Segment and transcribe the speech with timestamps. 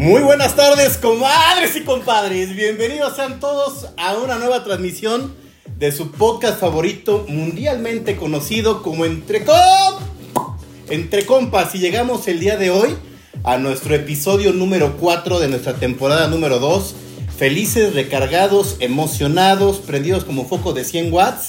[0.00, 2.56] Muy buenas tardes, comadres y compadres.
[2.56, 5.34] Bienvenidos sean todos a una nueva transmisión
[5.76, 9.44] de su podcast favorito, mundialmente conocido como Entre,
[10.88, 11.74] Entre Compas.
[11.74, 12.96] Y llegamos el día de hoy
[13.44, 16.94] a nuestro episodio número 4 de nuestra temporada número 2.
[17.36, 21.48] Felices, recargados, emocionados, prendidos como foco de 100 watts.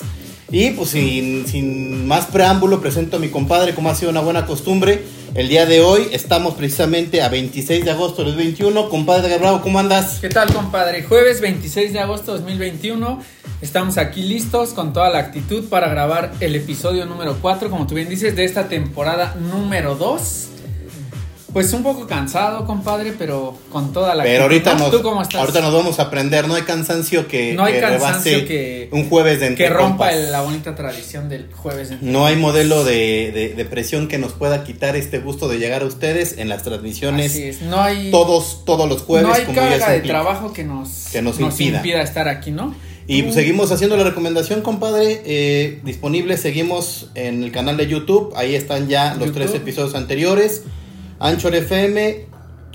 [0.52, 4.46] Y pues sin, sin más preámbulo, presento a mi compadre, como ha sido una buena
[4.46, 5.02] costumbre.
[5.34, 8.90] El día de hoy estamos precisamente a 26 de agosto de 2021.
[8.90, 10.20] Compadre Gabriel, ¿cómo andas?
[10.20, 11.04] ¿Qué tal, compadre?
[11.04, 13.22] Jueves 26 de agosto de 2021.
[13.62, 17.96] Estamos aquí listos con toda la actitud para grabar el episodio número 4, como tú
[17.96, 20.50] bien dices, de esta temporada número 2.
[21.54, 25.42] Pues un poco cansado, compadre, pero con toda la Pero ahorita nos, ¿Tú cómo estás?
[25.42, 26.48] ahorita nos vamos a aprender.
[26.48, 30.06] No hay cansancio que, No hay que cansancio que- un jueves de entre que rompa
[30.08, 30.14] compas.
[30.16, 31.90] el- la bonita tradición del jueves.
[31.90, 35.58] de- No hay modelo de, de- de presión que nos pueda quitar este gusto de
[35.60, 37.62] llegar a ustedes en las transmisiones Así es.
[37.62, 39.28] No hay, todos, todos los jueves.
[39.28, 40.14] no hay como carga de implica.
[40.22, 42.02] trabajo que nos, Que nos impida.
[42.02, 42.74] estar aquí, ¿no?
[43.08, 45.22] Y pues, seguimos haciendo la recomendación, compadre.
[45.26, 48.32] eh, disponible, seguimos en el canal de YouTube.
[48.38, 49.34] Ahí están ya los YouTube.
[49.34, 50.62] tres episodios anteriores.
[51.22, 52.26] Anchor FM,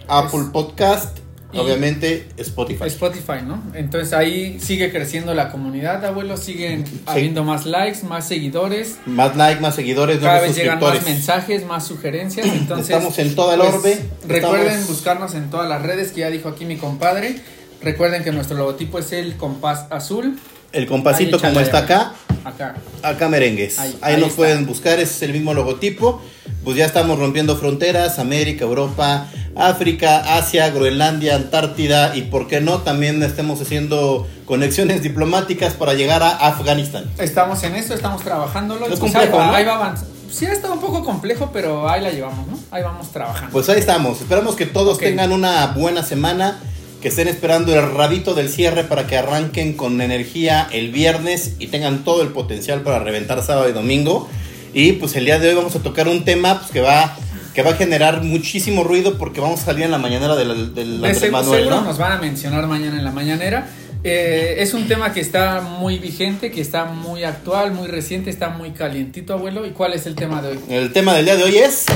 [0.08, 1.18] Apple Podcast,
[1.52, 2.84] Y- obviamente Spotify.
[2.86, 3.60] Spotify, ¿no?
[3.74, 9.60] Entonces ahí sigue creciendo la comunidad, abuelo, siguen habiendo más likes, más seguidores, Más like,
[9.60, 13.74] más seguidores, cada vez llegan más mensajes, más sugerencias, entonces Estamos en toda el pues,
[13.74, 13.98] orbe.
[14.28, 17.40] Recuerden Estamos- buscarnos en todas las redes que ya dijo aquí mi compadre.
[17.82, 20.38] Recuerden que nuestro logotipo es el compás azul,
[20.72, 22.14] El compasito como está acá,
[22.46, 22.74] acá.
[23.02, 23.78] acá merengues.
[23.78, 24.36] Ahí, Ahí, ahí nos está.
[24.36, 26.20] pueden buscar, es el mismo logotipo.
[26.64, 32.78] Pues ya estamos rompiendo fronteras, América, Europa, África, Asia, Groenlandia, Antártida y por qué no,
[32.82, 37.04] también estemos haciendo conexiones diplomáticas para llegar a Afganistán.
[37.18, 38.86] Estamos en eso, estamos trabajándolo.
[38.86, 39.54] Es Pues complejo, ahí va, ¿no?
[39.54, 40.12] ahí va avanzando.
[40.30, 42.58] Sí ha estado un poco complejo, pero ahí la llevamos, ¿no?
[42.70, 43.52] Ahí vamos trabajando.
[43.52, 45.02] Pues ahí estamos, esperamos que todos Ok.
[45.04, 46.58] tengan una buena semana,
[47.00, 51.68] que estén esperando el rabito del cierre para que arranquen con energía el viernes y
[51.68, 54.28] tengan todo el potencial para reventar sábado y domingo.
[54.72, 57.16] Y pues el día de hoy vamos a tocar un tema pues, que va
[57.54, 61.00] que va a generar muchísimo ruido porque vamos a salir en la mañanera del, del
[61.00, 61.86] De Andrés Manuel, seguro ¿no?
[61.86, 63.66] nos van a mencionar mañana en la mañanera.
[64.04, 68.50] Eh, es un tema que está muy vigente, que está muy actual, muy reciente, está
[68.50, 69.66] muy calientito, abuelo.
[69.66, 70.60] ¿Y cuál es el tema de hoy?
[70.68, 71.86] El tema del día de hoy es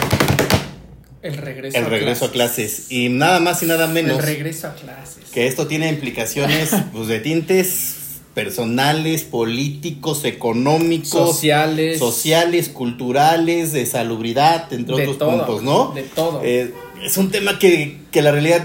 [1.22, 1.76] El regreso.
[1.78, 2.90] el regreso a clases.
[2.90, 5.24] Y nada más y nada menos El regreso a clases.
[5.32, 7.96] que esto tiene implicaciones pues, de tintes
[8.34, 11.98] personales, políticos, económicos, Sociales.
[11.98, 15.92] sociales, culturales, de salubridad, entre De otros todo, puntos, ¿no?
[15.94, 16.40] de todo.
[16.44, 16.72] Eh,
[17.04, 18.62] es un tema que, que la realidad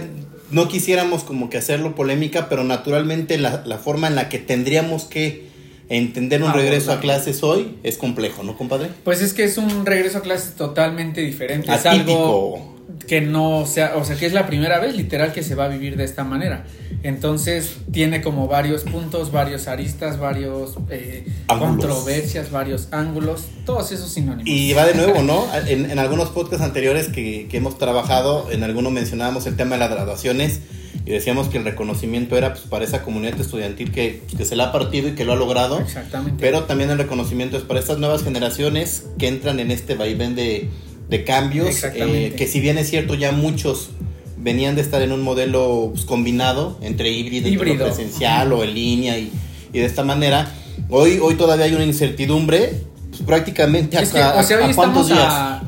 [0.51, 5.05] no quisiéramos como que hacerlo polémica, pero naturalmente la, la forma en la que tendríamos
[5.05, 5.49] que
[5.89, 6.65] entender un Abordar.
[6.65, 8.89] regreso a clases hoy es complejo, ¿no, compadre?
[9.03, 11.73] Pues es que es un regreso a clases totalmente diferente.
[11.73, 13.07] Es algo Atípico.
[13.07, 15.67] que no sea, o sea, que es la primera vez literal que se va a
[15.67, 16.65] vivir de esta manera.
[17.03, 24.47] Entonces tiene como varios puntos, varios aristas, varios eh, controversias, varios ángulos, todos esos sinónimos.
[24.47, 25.45] Y va de nuevo, ¿no?
[25.67, 29.81] En, en algunos podcasts anteriores que, que hemos trabajado, en algunos mencionábamos el tema de
[29.81, 30.61] las graduaciones
[31.05, 34.65] y decíamos que el reconocimiento era pues, para esa comunidad estudiantil que, que se la
[34.65, 35.79] ha partido y que lo ha logrado.
[35.79, 36.37] Exactamente.
[36.39, 40.69] Pero también el reconocimiento es para estas nuevas generaciones que entran en este vaivén de,
[41.09, 41.67] de cambios.
[41.67, 42.27] Exactamente.
[42.27, 43.89] eh, que si bien es cierto, ya muchos
[44.37, 47.85] venían de estar en un modelo pues, combinado entre híbrido, Híbrido.
[47.85, 49.31] presencial o en línea y,
[49.73, 50.51] y de esta manera.
[50.89, 54.73] Hoy, hoy todavía hay una incertidumbre, pues, prácticamente es que, a, o sea, a- a
[54.75, 55.19] cuántos días.
[55.21, 55.63] a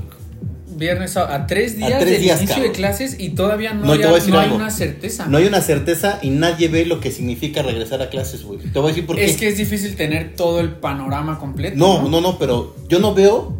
[0.78, 2.72] viernes a, a tres días tres del días, inicio cabrón.
[2.72, 5.26] de clases y todavía no, hay- a no hay una certeza.
[5.28, 8.60] No hay una certeza y nadie ve lo que significa regresar a clases, güey.
[8.60, 9.26] Te voy a decir por qué.
[9.26, 11.76] es que es difícil tener todo el panorama completo.
[11.78, 13.57] No, no, no, pero yo no veo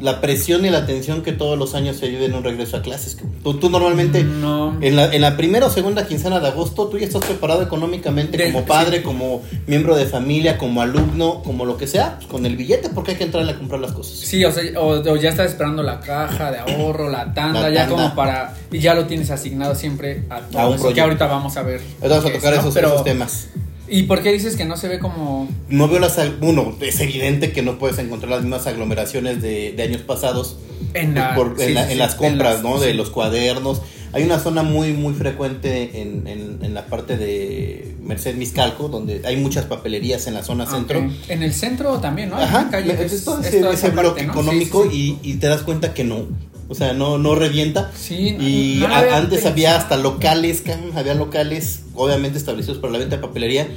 [0.00, 2.82] la presión y la tensión que todos los años se vive en un regreso a
[2.82, 3.16] clases.
[3.42, 4.76] Tú, tú normalmente, No.
[4.80, 8.36] en, la, en la primera o segunda quincena de agosto, tú ya estás preparado económicamente
[8.36, 9.02] De- como padre, sí.
[9.04, 13.12] como miembro de familia, como alumno, como lo que sea, pues, con el billete, porque
[13.12, 14.18] hay que entrarle a comprar las cosas.
[14.18, 17.70] Sí, o sea, o, o ya estás esperando la caja de ahorro, la tanda, La
[17.70, 17.96] ya tanda.
[17.96, 18.54] como para.
[18.70, 21.62] Y ya lo tienes asignado siempre a todo A un eso, que ahorita vamos a
[21.62, 21.80] ver.
[22.02, 22.62] Ahorita vamos a tocar es, ¿no?
[22.62, 23.48] esos, Pero, esos temas.
[23.88, 25.48] ¿Y por qué dices que no se ve como.?
[25.68, 26.18] No veo las.
[26.40, 30.56] Uno, es evidente que no puedes encontrar las mismas aglomeraciones de, de años pasados
[30.94, 32.80] En, la- por- en, sí, la- sí, en sí, las compras, las- ¿no?
[32.80, 33.82] De los cuadernos.
[34.12, 39.64] Hay una zona muy, muy frecuente en, la parte de Merced Miscalco, donde hay muchas
[39.66, 41.10] papelerías en la zona Ah, centro.
[41.28, 42.36] En el centro también, ¿no?
[42.36, 44.86] Ajá, calle, es, es- todo es ese, bloque económico.
[44.90, 46.26] Y, y te das cuenta que no.
[46.68, 47.92] O sea, no, no revienta.
[47.96, 49.52] Sí, no- y no había antes pensado.
[49.52, 50.62] había hasta locales,
[50.94, 53.68] había locales obviamente establecidos para la venta de papelería.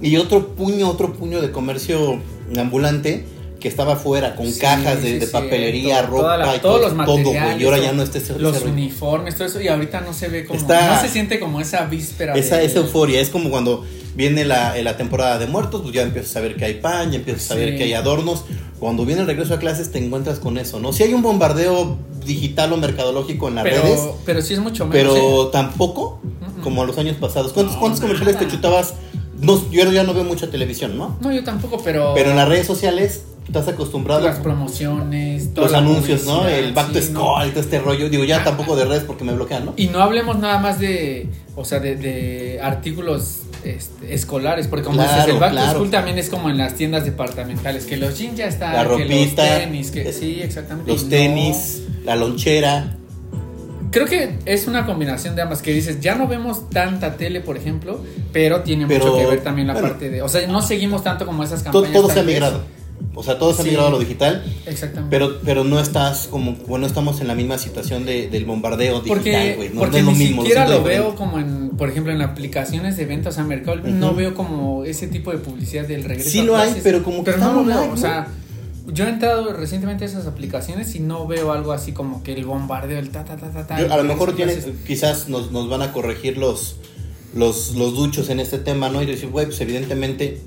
[0.00, 2.18] Y otro puño, otro puño de comercio
[2.56, 3.24] ambulante
[3.60, 6.76] que estaba afuera con Sí, cajas de, sí, de sí, papelería, ropa, la- y todos
[6.80, 7.60] todo, los materiales.
[7.62, 10.28] Y ahora ya no está ese, los ese uniformes, todo eso, y ahorita no se
[10.28, 12.34] ve como, Está- no se siente como esa víspera.
[12.34, 16.02] Esa, de- esa euforia, es como cuando viene la, la temporada de muertos, pues ya
[16.02, 17.76] empiezas a saber que hay pan, ya empiezas a saber Sí.
[17.78, 18.44] que hay adornos.
[18.78, 20.92] Cuando viene el regreso a clases te encuentras con eso, ¿no?
[20.92, 25.14] Si hay un bombardeo digital o mercadológico en las redes, pero, sí es mucho menos.
[25.16, 25.20] ¿eh?
[25.20, 26.62] pero tampoco Mm, mm.
[26.62, 27.52] como los años pasados.
[27.52, 28.94] ¿Cuántos, No, cuántos comerciales te chutabas?
[29.40, 31.16] No, yo ya no veo mucha televisión, ¿no?
[31.20, 32.12] No, yo tampoco, pero.
[32.14, 36.46] Pero en las redes sociales estás acostumbrado las promociones, toda los anuncios, ¿no?
[36.48, 37.20] El back to sí, ¿no?
[37.20, 38.08] school, todo este rollo.
[38.08, 39.74] Digo, ya tampoco de redes porque me bloquean, ¿no?
[39.76, 44.98] Y no hablemos nada más de, o sea, de, de artículos este, escolares, porque como
[44.98, 45.78] Claro, dices, el back to claro.
[45.78, 48.88] school también es como en las tiendas departamentales, que los jeans ya están, La que
[48.88, 50.90] los ropita, tenis, que sí, exactamente.
[50.90, 52.96] y Los no- tenis, la lonchera.
[53.90, 57.56] Creo que es una combinación de ambas, que dices, ya no vemos tanta tele, por
[57.56, 58.00] ejemplo,
[58.32, 59.88] pero tiene Pero, mucho que ver también la bueno.
[59.88, 61.92] parte de, o sea, no seguimos tanto como esas campañas.
[61.92, 62.62] todo se ha migrado.
[63.16, 63.68] O sea, todo se ha Sí.
[63.70, 64.42] migrado a lo digital.
[64.66, 65.08] Exactamente.
[65.16, 69.54] Pero, pero no estás como, bueno, estamos en la misma situación de, del bombardeo digital,
[69.56, 69.68] güey.
[69.70, 70.42] No, porque no es ni lo mismo.
[70.42, 74.14] siquiera lo veo como en, por ejemplo, en aplicaciones de ventas a Mercado Libre, no
[74.14, 76.30] veo como ese tipo de publicidad del regreso.
[76.30, 77.92] Sí a lo hay, pero como que pero no ¿no?
[77.92, 78.26] o sea,
[78.92, 82.44] yo he entrado recientemente a esas aplicaciones y no veo algo así como que el
[82.44, 83.80] bombardeo, el ta ta ta ta ta.
[83.80, 86.76] Yo- a lo mejor tienes, quizás nos, nos van a corregir los,
[87.34, 89.00] los, los duchos en este tema, ¿no?
[89.02, 90.40] Y decir, güey, pues evidentemente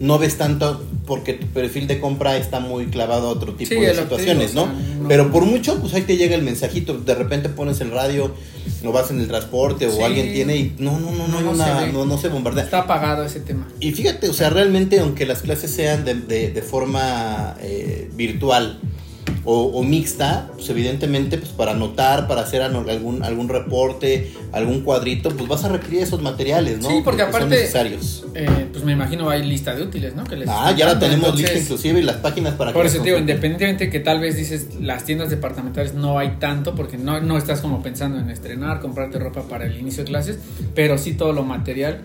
[0.00, 3.80] no ves tanto porque tu perfil de compra está muy clavado a otro tipo Sí,
[3.80, 4.72] de situaciones, digo, o ¿no?
[4.74, 7.90] sea, no- Pero por mucho, pues ahí te llega el mensajito, de repente pones el
[7.90, 8.34] radio,
[8.84, 10.02] o vas en el transporte, o Sí.
[10.02, 12.64] alguien tiene y no, no, no, no, No, una- no, no se bombardea.
[12.64, 13.68] Está apagado ese tema.
[13.80, 18.78] Y fíjate, o sea, realmente aunque las clases sean de, de- de forma eh, virtual
[19.44, 25.30] o, o mixta, pues evidentemente pues para anotar, para hacer algún, algún reporte, algún cuadrito,
[25.30, 26.88] pues vas a requerir esos materiales, ¿no?
[26.88, 28.24] Sí, porque son aparte- necesarios.
[28.34, 30.24] Eh, pues me imagino hay lista de útiles, ¿no?
[30.24, 32.86] Que les Ah, ya la tenemos entonces- lista inclusive y las páginas para que Por
[32.86, 36.96] eso te digo, independientemente que tal vez dices las tiendas departamentales no hay tanto, porque
[36.96, 40.38] no, no estás como pensando en estrenar, comprarte ropa para el inicio de clases,
[40.74, 42.00] pero sí todo lo material,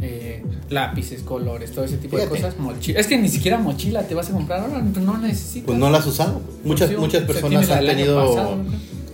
[0.00, 2.34] eh, lápices, colores, todo ese tipo Fíjate.
[2.34, 3.00] de cosas, mochila.
[3.00, 5.66] Es que ni siquiera mochila te vas a comprar ahora, pues no necesitas.
[5.66, 6.40] Pues no las has usado.
[6.64, 8.58] Muchas, sí, muchas sea, personas la han tenido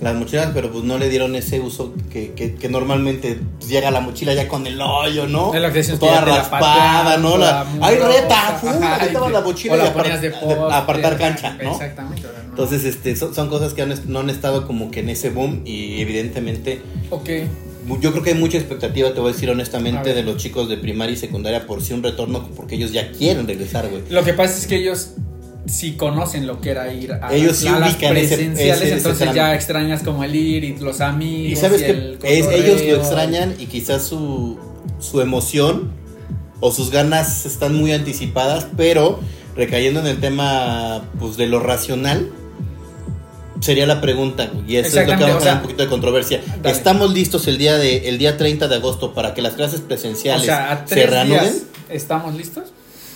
[0.03, 3.91] las mochilas, pero pues no le dieron ese uso que, que, que normalmente pues, llega
[3.93, 5.55] la mochila ya con el hoyo, ¿no?
[5.55, 7.39] Es lo que Toda la raspada, ¿no?
[7.39, 8.61] La, ¡Ay, reta!
[9.09, 10.35] y la mochila y la de
[10.73, 11.71] apartar cancha, ¿no?
[11.71, 12.27] Exactamente.
[12.27, 12.51] ahora no.
[12.51, 15.63] Entonces, este, son, son cosas que han no han estado como que en ese boom
[15.65, 17.31] y evidentemente ok.
[18.01, 20.77] Yo creo que hay mucha expectativa, te voy a decir honestamente, de los chicos de
[20.77, 24.03] primaria y secundaria por si un retorno, porque ellos ya quieren regresar, güey.
[24.11, 25.11] Lo que pasa es que ellos
[25.67, 28.97] sí conocen lo que era ir a, Ellos sí a las ese- presenciales, ese- ese
[28.97, 31.53] entonces ya extrañas como el ir y los amigos.
[31.53, 34.59] Y sabes el que es, ellos lo extrañan y quizás su,
[35.01, 35.93] su emoción
[36.61, 39.21] o sus ganas están muy anticipadas, pero
[39.57, 42.31] recayendo en el tema pues de lo racional,
[43.63, 45.83] sería la pregunta, y eso es lo que vamos a o tener sea, un poquito
[45.85, 46.41] de controversia.
[46.63, 46.77] dale.
[46.77, 49.85] ¿Estamos listos el día, de, el día 30 de agosto para que las clases O
[49.85, 51.55] presenciales sea, a se reanuden?
[51.89, 52.73] ¿estamos listos?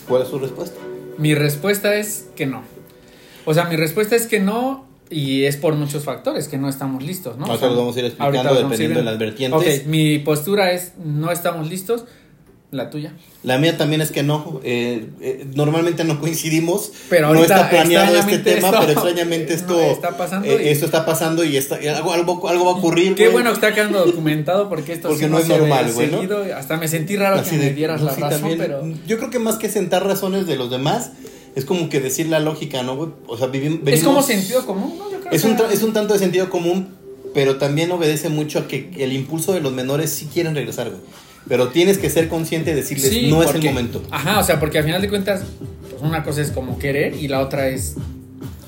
[0.09, 0.79] ¿Cuál es su respuesta?
[1.19, 2.63] Mi respuesta es que no.
[3.45, 7.03] O sea, mi respuesta es que no y es por muchos factores que no estamos
[7.03, 7.45] listos, ¿no?
[7.45, 9.81] O Ahorita sea, vamos a ir explicando a ir dependiendo de las vertientes.
[9.81, 12.05] Ok, mi postura es no estamos listos.
[12.73, 13.13] La tuya.
[13.45, 14.61] La mía también es que no.
[14.65, 16.91] eh, eh, normalmente no coincidimos.
[17.09, 20.69] Pero no está planeado este tema, esto- pero extrañamente no, esto está pasando eh, y-
[20.69, 23.15] esto está pasando y está, algo, algo, algo va a ocurrir.
[23.15, 26.17] Qué bueno que está quedando documentado porque esto Porque sí no es normal, güey, ¿no?
[26.19, 26.45] seguido.
[26.57, 28.59] Hasta me sentí raro Así que de- me dieras no, la sí, razón, también.
[28.59, 31.13] pero Yo creo que más que sentar razones de los demás,
[31.55, 33.11] es como que decir la lógica, ¿no, güey?
[33.29, 33.93] O sea, vivim- venimos.
[33.93, 35.11] es como sentido común, ¿no?
[35.11, 36.89] Yo creo Es que- un, es un tanto de sentido común,
[37.33, 41.01] pero también obedece mucho a que el impulso de los menores sí quieren regresar, güey.
[41.49, 44.03] Pero tienes que ser consciente de decirles, Sí, no es el momento.
[44.11, 45.43] Ajá, o sea, porque al final de cuentas,
[45.89, 47.95] pues una cosa es como querer y la otra es.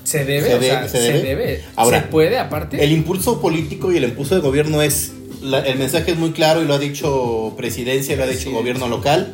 [0.05, 1.61] Se debe, Se o sea, debe, se se debe.
[1.75, 2.83] Ahora, se puede, aparte.
[2.83, 5.11] El impulso político y el impulso de gobierno es.
[5.41, 8.51] la- el mensaje es muy claro y lo ha dicho presidencia, lo ha dicho Sí.
[8.51, 9.33] gobierno local.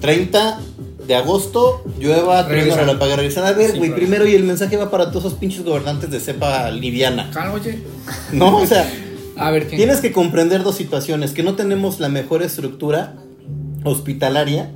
[0.00, 0.60] 30
[1.06, 3.44] de agosto, llueva, trueno, regresan.
[3.44, 6.70] A ver, güey, primero y el mensaje va para todos esos pinches gobernantes de cepa
[6.70, 7.30] liviana.
[7.34, 7.78] Ah, oye,
[8.32, 8.58] ¿No?
[8.58, 8.88] O sea,
[9.36, 9.76] a ver, ¿qué?
[9.76, 13.14] tienes que comprender dos situaciones: que no tenemos la mejor estructura
[13.84, 14.70] hospitalaria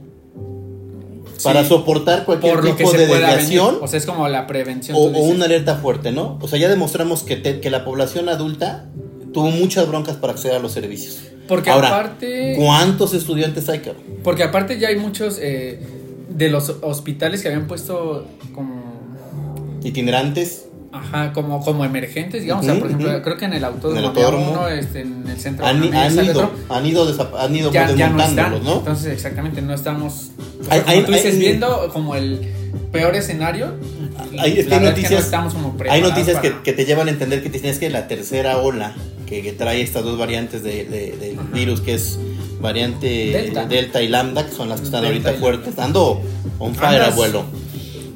[1.43, 3.79] para soportar cualquier tipo de desviación.
[3.81, 4.97] O sea, es como la prevención.
[4.97, 6.39] o, una alerta fuerte, ¿no?
[6.41, 8.87] O sea, ya demostramos que, te- que la población adulta
[9.33, 11.21] tuvo muchas broncas para acceder a los servicios.
[11.47, 12.55] Porque Ahora, aparte.
[12.57, 14.03] ¿cuántos estudiantes hay, cabrón?
[14.25, 15.81] Porque aparte ya hay muchos eh,
[16.29, 18.97] de los hospitales que habían puesto como.
[19.85, 20.66] Itinerantes.
[20.93, 22.65] Ajá, como, como emergentes, digamos.
[22.65, 23.23] o sea, por ejemplo, ujú.
[23.23, 24.51] creo que en el autódromo, En el autódromo.
[24.53, 26.51] uno, este, en el centro Han, han ido, otro.
[26.69, 28.63] han ido, han ido ya, ya no están.
[28.65, 28.79] ¿no?
[28.79, 30.31] Entonces, exactamente, no estamos.
[30.71, 32.41] Hay- como hay- tú dices, hay- viendo como el,
[32.93, 33.75] peor escenario,
[34.39, 36.85] Hay, es que hay es que noticias, no como hay noticias que, para- que te
[36.87, 38.95] llevan a entender que tienes que la tercera ola
[39.27, 42.19] que, que trae estas dos variantes de, de- del virus, que es
[42.61, 43.67] variante Delta.
[43.67, 44.03] Delta.
[44.03, 46.23] y Lambda, que son las que están Delta ahorita fuertes, dando
[46.59, 47.45] on fire, abuelo.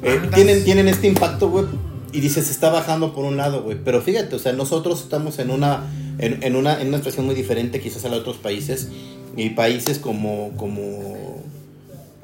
[0.03, 1.65] Eh, tienen, tienen este impacto, güey,
[2.13, 3.77] y dices, está bajando por un lado, güey.
[3.83, 5.83] Pero fíjate, o sea, nosotros estamos en una,
[6.19, 8.89] en, en una, en una situación muy diferente quizás a los otros países.
[9.37, 11.41] Y países como, como,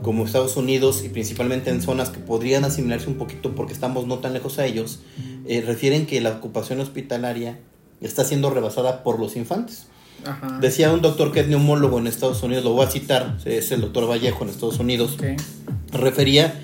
[0.01, 4.19] como Estados Unidos, y principalmente en zonas que podrían asimilarse un poquito porque estamos no
[4.19, 4.99] tan lejos a ellos,
[5.45, 7.59] eh, refieren que la ocupación hospitalaria
[8.01, 9.87] está siendo rebasada por los infantes.
[10.25, 10.57] Ajá.
[10.59, 13.81] Decía un doctor que es neumólogo en Estados Unidos, lo voy a citar, es el
[13.81, 15.39] doctor Vallejo en Estados Unidos, Ok.
[15.93, 16.59] refería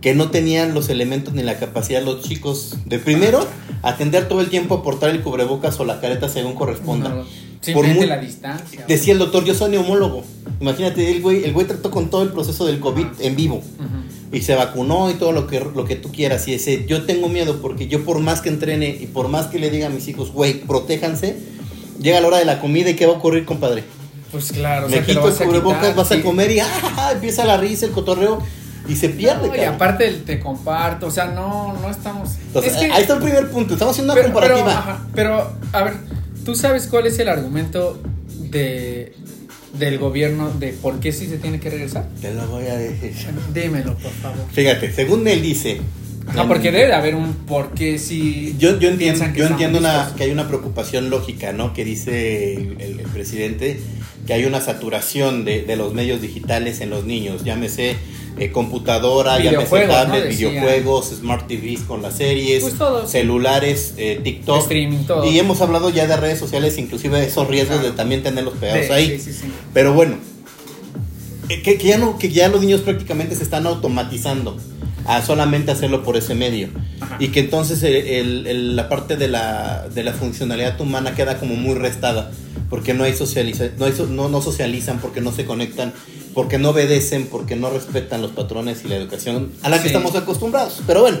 [0.00, 3.46] que no tenían los elementos ni la capacidad los chicos de primero
[3.82, 7.08] atender todo el tiempo a portar el cubrebocas o la careta según corresponda.
[7.08, 7.24] No,
[7.74, 8.84] Por muy- la distancia.
[8.86, 10.22] Decía el doctor, yo soy neumólogo.
[10.60, 14.36] Imagínate, el güey, el güey trató con todo el proceso del COVID en vivo Ujú.
[14.36, 16.46] y se vacunó y todo lo que, lo que tú quieras.
[16.48, 19.58] Y ese, yo tengo miedo porque yo por más que entrene y por más que
[19.58, 21.36] le diga a mis hijos, güey, protéjanse,
[22.00, 23.82] llega la hora de la comida y ¿qué va a ocurrir, compadre?
[24.30, 26.14] Pues claro, o Me sea, te lo quito el vas a cubrebocas, quitar, vas sí.
[26.14, 27.10] a comer y ¡ah!
[27.12, 28.40] empieza la risa, el cotorreo
[28.88, 32.30] y se pierde, No, y aparte el te comparto, o sea, no, no estamos.
[32.46, 33.74] Entonces, es que- ahí está el primer punto.
[33.74, 34.66] Estamos haciendo una pero, comparativa.
[34.66, 35.94] Pero, ajá, pero, a ver,
[36.44, 38.00] ¿tú sabes cuál es el argumento
[38.50, 39.12] de
[39.78, 42.08] del gobierno de por qué sí se tiene que regresar?
[42.22, 43.12] Te lo voy a decir.
[43.52, 44.38] Dímelo, por favor.
[44.52, 45.80] Fíjate, según él dice.
[46.34, 48.56] En- porque debe de haber un por qué sí.
[48.58, 51.72] Yo, yo entiendo, que yo entiendo una, que hay una preocupación lógica, ¿no?
[51.74, 53.80] Que dice el, el- el presidente
[54.26, 57.96] que hay una saturación de, de los medios digitales en los niños, llámese
[58.38, 60.28] eh, computadora, Videojuegos, tablet, ¿no?
[60.28, 60.48] Decía.
[60.48, 64.62] videojuegos, smart TVs con las series, Pues celulares, eh, TikTok.
[64.62, 65.24] Streaming, todo.
[65.30, 67.90] Y hemos hablado ya de redes sociales, inclusive esos riesgos Claro.
[67.92, 69.18] de también tenerlos pegados De- ahí.
[69.18, 69.52] Sí, sí, sí.
[69.72, 70.16] Pero bueno,
[71.48, 74.56] eh, que, que ya no, que ya los niños prácticamente se están automatizando
[75.06, 76.68] a solamente hacerlo por ese medio.
[77.00, 77.16] Ajá.
[77.20, 81.38] Y que entonces el- el- el- la parte de la, de la funcionalidad humana queda
[81.38, 82.32] como muy restada.
[82.68, 85.92] Porque no hay socializa, no, hay no, no socializan, porque no se conectan,
[86.36, 89.94] porque no obedecen, porque no respetan los patrones y la educación a la que Sí.
[89.94, 90.82] estamos acostumbrados.
[90.86, 91.18] Pero bueno,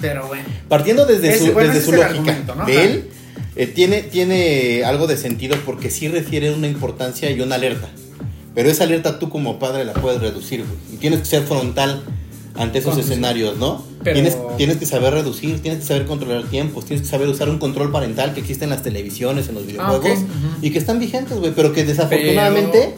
[0.00, 0.44] Pero bueno.
[0.68, 2.66] Partiendo desde Ese- su, bueno, desde su lógica ¿no?
[2.66, 3.08] de él,
[3.56, 7.88] eh, tiene, tiene algo de sentido porque sí refiere una importancia y una alerta.
[8.54, 10.78] Pero esa alerta tú como padre la puedes reducir, güey.
[10.94, 12.02] Y tienes que ser frontal
[12.56, 13.84] ante esos escenarios, ¿no?
[14.02, 17.48] Pero- Tienes, tienes que saber reducir, tienes que saber controlar tiempos, tienes que saber usar
[17.48, 20.66] un control parental que existe en las televisiones, en los videojuegos, Ah, ok, ujú.
[20.66, 22.94] y que están vigentes, güey, pero que desafortunadamente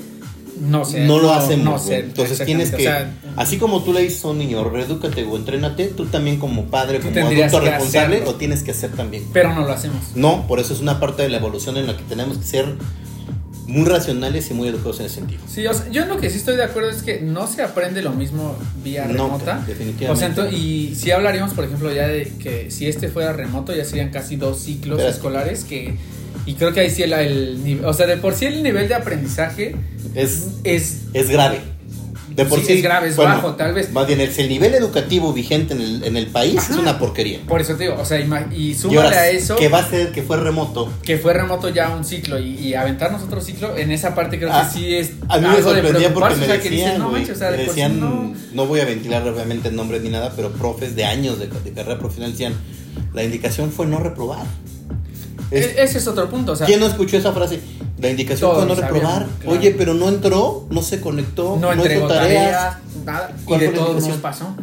[0.60, 1.06] No sé.
[1.06, 4.02] no lo hacemos, no sé, Entonces tienes que, exactamente, o sea, así como tú le
[4.02, 8.32] dices a un niño, redúcate o entrénate, tú también como padre, como adulto responsable, hacerlo.
[8.32, 9.24] lo tienes que hacer también.
[9.32, 10.02] pero no lo hacemos.
[10.14, 12.66] No, por eso es una parte de la evolución en la que tenemos que ser
[13.66, 15.40] muy racionales y muy educados en ese sentido.
[15.46, 17.62] Sí, o sea, yo en lo que sí estoy de acuerdo es que no se
[17.62, 19.62] aprende lo mismo vía No, remota.
[19.66, 20.10] definitivamente.
[20.10, 23.72] O sea, ento- y si hablaríamos, por ejemplo, ya de que si este fuera remoto,
[23.74, 25.94] ya serían casi dos ciclos Pero- escolares que...
[26.46, 27.84] Y creo que ahí sí el, el nivel...
[27.84, 29.74] O sea, de por sí el nivel de aprendizaje
[30.14, 31.02] Es, es...
[31.12, 31.60] es grave.
[32.34, 33.92] De por Sí, sí, es grave, es bajo, tal vez.
[33.92, 37.40] Más bien, el, el nivel educativo vigente en el, en el país es una porquería.
[37.48, 39.56] Por eso te digo, o sea, y súmale a eso...
[39.56, 40.88] que va a ser que fue remoto.
[41.02, 44.48] que fue remoto ya un ciclo y, y aventarnos otro ciclo, en esa parte creo
[44.52, 46.84] Ah, que sí es A mí me de sorprendía porque me o sea, que decían,
[46.86, 48.84] dices, no güey, manches, o sea, de me por sí decían, no- no voy a
[48.84, 52.54] ventilar obviamente nombres ni nada, pero profes de años de, de carrera profesional decían,
[53.12, 54.46] la indicación fue no reprobar.
[55.50, 57.60] Es- E- ese es otro punto, o sea, ¿Quién no escuchó esa frase?
[57.98, 59.02] La indicación fue no reprobar.
[59.12, 59.58] sabían, claro.
[59.58, 62.50] Oye, pero no entró, no se conectó, no no, entregó hizo tareas.
[62.52, 64.20] tareas, nada, y ¿Cuál de nos indicación?
[64.20, 64.54] pasó.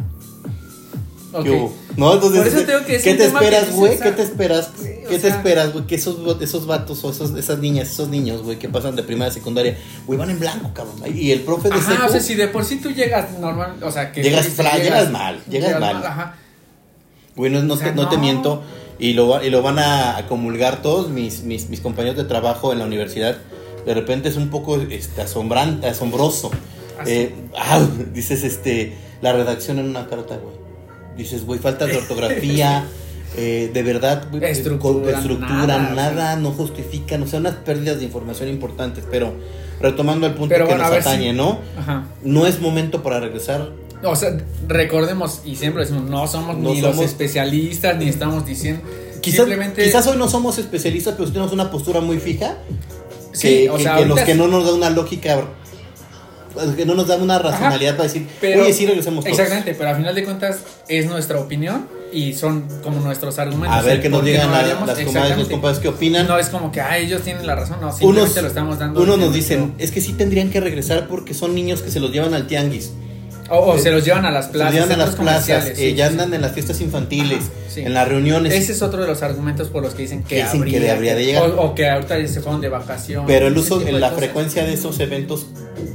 [1.30, 1.46] ¿Qué Ok.
[1.46, 1.74] hubo?
[1.96, 3.98] No, entonces, Por eso te digo que ¿qué te esperas, güey?
[3.98, 4.70] ¿Qué te esperas?
[4.80, 5.86] sí, ¿Qué te esperas, güey?
[5.86, 9.30] Que esos, esos vatos o esos, esas niñas, esos niños, güey, que pasan de primaria
[9.30, 9.76] a secundaria,
[10.06, 10.96] güey, van en blanco, cabrón.
[11.14, 13.74] Y el profe de Ajá, seco, o sea, si de por sí tú llegas normal,
[13.82, 15.96] o sea, que Llegas llegas mal, llegas mal.
[16.04, 16.34] Ajá.
[17.36, 18.22] güey, no, no o sea, te, no te no.
[18.22, 18.62] miento,
[18.98, 22.80] y lo, y lo van a, comulgar todos mis, mis, mis compañeros de trabajo en
[22.80, 23.38] la universidad.
[23.86, 26.50] De repente es un poco este, asombrante, asombroso.
[26.98, 27.12] Así.
[27.12, 27.80] Eh, ah,
[28.12, 30.56] dices, este, la redacción en una carta, güey.
[31.16, 32.84] Dices, güey, faltas de ortografía.
[33.36, 38.04] eh, de verdad, güey, Estructura, estructura, nada, nada, no justifican, o sea, unas pérdidas de
[38.04, 39.04] información importantes.
[39.10, 39.32] Pero
[39.80, 41.60] retomando el punto Pero que bueno, nos ver si- atañe, ¿no?
[41.78, 42.04] Ajá.
[42.22, 43.70] No es momento para regresar.
[44.04, 44.36] O sea,
[44.68, 48.82] recordemos y siempre decimos, no somos No ni los somos- especialistas ni estamos diciendo
[49.20, 52.58] Quizás, simplemente quizás hoy no somos especialistas, pero tenemos una postura muy fija
[53.32, 55.36] Sí, que, o que- sea, que ahorita que no nos da una lógica,
[56.76, 59.36] que no nos da una racionalidad para decir, Pero- oye, sí regresemos todos.
[59.38, 63.76] Exactamente, pero a final de cuentas es nuestra opinión y son como nuestros argumentos.
[63.76, 66.26] A ver que nos digan no la- las comadres, los compadres que opinan.
[66.26, 69.02] No es como que ah, ellos tienen la razón, no, simplemente unos lo estamos dando.
[69.02, 72.10] unos nos dicen, es que sí tendrían que regresar porque son niños que se los
[72.12, 72.92] llevan al tianguis.
[73.50, 74.72] O, o se los llevan a las plazas.
[74.74, 78.08] Se llevan a las plazas, eh, ya andan en las fiestas infantiles, Ajá, en las
[78.08, 78.52] reuniones.
[78.52, 81.14] Ese es otro de los argumentos por los que dicen que, Que dicen que habría,
[81.14, 81.50] de llegar.
[81.50, 83.26] O, o que ahorita se fueron de vacaciones.
[83.26, 84.24] Pero el uso, de la cosas.
[84.24, 85.46] frecuencia de esos eventos,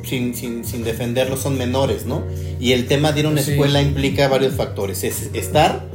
[0.03, 2.23] sin, sin, sin defenderlos, son menores, ¿no?
[2.59, 5.03] Y el tema de ir a una escuela implica varios factores.
[5.03, 5.85] Es estar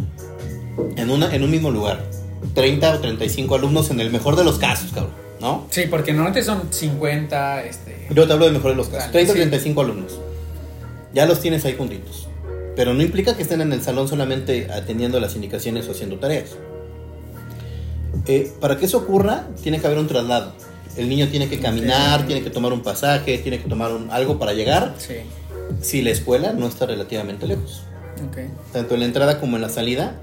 [0.96, 2.04] en, una, en un mismo lugar.
[2.54, 5.66] 30 o 35 alumnos en el mejor de los casos, cabrón, ¿no?
[5.70, 8.06] Sí, porque normalmente son 50, este...
[8.10, 9.12] Yo te hablo del mejor de los casos.
[9.12, 9.40] Vale, 30 o sí.
[9.40, 10.20] 35 alumnos.
[11.14, 12.28] Ya los tienes ahí juntitos.
[12.76, 16.50] Pero no implica que estén en el salón solamente atendiendo las indicaciones o haciendo tareas.
[18.26, 20.52] Eh, para que eso ocurra, tiene que haber un traslado.
[20.96, 22.26] El niño tiene que caminar, Ok.
[22.26, 24.94] tiene que tomar un pasaje, tiene que tomar un- algo para llegar.
[24.98, 25.14] Sí,
[25.80, 27.82] Si la escuela no está relativamente lejos.
[28.26, 28.38] ok.
[28.72, 30.18] Tanto en la entrada como en la salida,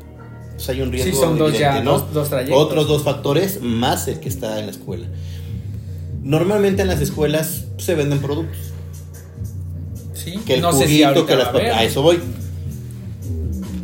[0.56, 1.12] pues hay un riesgo.
[1.12, 2.00] Sí, son dos ya, evidente, ¿no?
[2.00, 2.58] dos, dos trayectos.
[2.62, 5.08] Otros dos factores más el que está en la escuela.
[6.24, 8.58] Normalmente en las escuelas se venden productos.
[10.25, 11.72] Sí, Que el no sé si juguito, ahorita que va las a haber.
[11.72, 12.20] pap- A eso voy.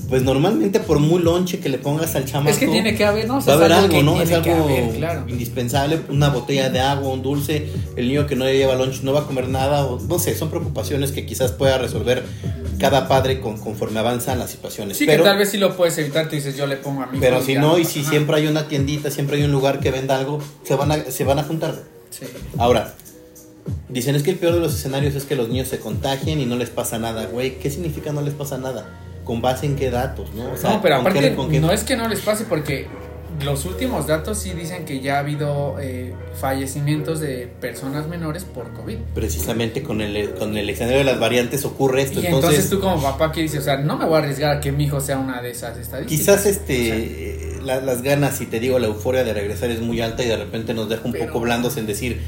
[0.10, 2.50] Pues normalmente por muy lonche que le pongas al chamaco.
[2.51, 3.38] Es que tiene que haber, ¿no?
[3.38, 4.21] O Va a haber algo que ¿no?
[4.21, 5.24] Es algo haber, claro.
[5.29, 6.01] indispensable.
[6.10, 7.69] Una botella de agua, un dulce.
[7.95, 9.86] El niño que no lleva lunch no va a comer nada.
[9.86, 12.25] O, no sé, son preocupaciones que quizás pueda resolver
[12.77, 14.98] cada padre con, conforme avanzan las situaciones.
[14.98, 17.05] Sí, pero, que tal vez si lo puedes evitar, tú dices, yo le pongo a
[17.05, 19.91] mi pero si no, y si siempre hay una tiendita, siempre hay un lugar que
[19.91, 21.75] venda algo, se van a, se van a juntar.
[22.10, 22.25] Sí.
[22.57, 22.95] Ahora,
[23.89, 26.46] dicen es que el peor de los escenarios es que los niños se contagien y
[26.46, 27.58] no les pasa nada, güey.
[27.60, 28.89] ¿Qué significa no les pasa nada?
[29.24, 30.51] ¿Con base en qué datos, no?
[30.51, 32.46] O sea, no, pero ¿con qué- aparte, con qué- no es que no les pase
[32.46, 32.88] porque
[33.46, 38.72] los últimos datos sí dicen que ya ha habido eh, fallecimientos de personas menores por
[38.74, 38.98] COVID.
[39.15, 42.20] Precisamente con el, con el escenario de las variantes ocurre esto.
[42.22, 44.58] y entonces, entonces, tú como papá que dices, o sea, no me voy a arriesgar
[44.58, 46.20] a que mi hijo sea una de esas estadísticas.
[46.20, 49.70] quizás este O sea, eh, la- las ganas, y te digo, la euforia de regresar
[49.72, 52.22] es muy alta y de repente nos deja un Pero- poco blandos en decir,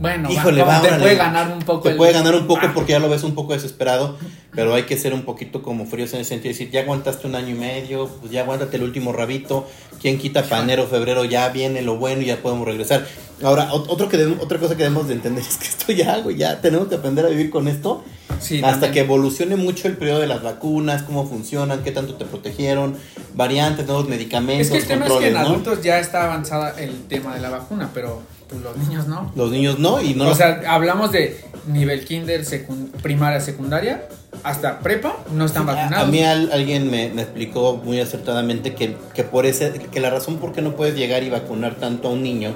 [0.00, 1.82] bueno, híjole, va, te puede ganar un poco.
[1.82, 4.16] te el- puede ganar un poco Ah, porque ya lo ves un poco desesperado,
[4.54, 7.26] pero hay que ser un poquito como fríos en el sentido de decir, ya aguantaste
[7.26, 9.66] un año y medio, pues ya aguántate el último rabito,
[10.00, 13.06] quien quita para enero, febrero, ya viene lo bueno y ya podemos regresar.
[13.42, 16.18] Ahora, ot- otro que debemos- otra cosa que debemos de entender es que esto ya,
[16.18, 18.04] güey, ya tenemos que aprender a vivir con esto
[18.40, 18.92] sí, hasta también.
[18.92, 22.96] que evolucione mucho el periodo de las vacunas, cómo funcionan, qué tanto te protegieron,
[23.34, 25.40] variantes, nuevos medicamentos, Es que el tema es que en ¿no?
[25.40, 29.32] adultos ya está avanzada el tema de la vacuna, pero pues, los niños no.
[29.36, 34.08] Los niños no, y no o los- sea, hablamos de nivel kinder, secund- primaria, secundaria,
[34.42, 36.08] hasta prepa, no están vacunados.
[36.08, 40.10] A, mí al- alguien me, me explicó muy acertadamente que, que por ese, que la
[40.10, 42.52] razón por qué no puedes llegar y vacunar tanto a un niño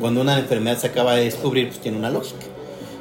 [0.00, 2.46] cuando una enfermedad se acaba de descubrir, pues tiene una lógica.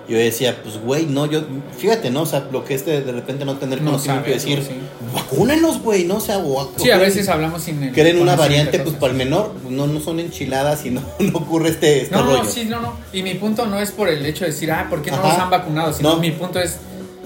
[0.10, 1.42] Yo decía, pues güey, no, yo,
[1.78, 2.24] fíjate, ¿no?
[2.24, 4.74] O sea, lo que es de, de repente no tener No conocimiento y decir, sí.
[5.14, 6.16] vacúnenlos, güey, ¿no?
[6.18, 9.18] O sea, o, o Sí, a veces hablamos sin el una variante, pues para el
[9.18, 12.44] menor, no, no son enchiladas y no, no ocurre este, este No, rollo.
[12.44, 12.94] no, sí, no, no.
[13.14, 15.28] Y mi punto no es por el hecho de decir, ah, ¿por qué no Ajá.
[15.30, 15.94] los han vacunado?
[15.94, 16.18] Sino No.
[16.18, 16.78] mi punto es,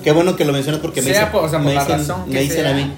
[0.03, 1.97] Qué bueno que lo mencionas porque me dicen, por- o sea, por me la dicen,
[1.99, 2.69] razón que me dicen sea.
[2.69, 2.91] a mí,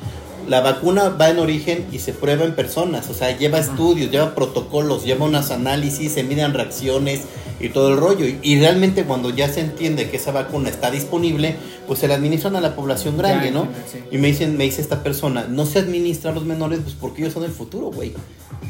[0.50, 4.36] la vacuna va en origen y se prueba en personas, o sea, lleva estudios, lleva
[4.36, 7.22] protocolos, lleva unos análisis, se miden reacciones
[7.60, 8.26] y todo el rollo.
[8.26, 11.56] Y, y realmente cuando ya se entiende que esa vacuna está disponible,
[11.88, 13.68] pues se la administran a la población grande, ¿no?
[13.92, 14.00] sí.
[14.12, 17.22] Y me dicen, me dice esta persona, no se administra a los menores, pues porque
[17.22, 18.14] ellos son el futuro, güey.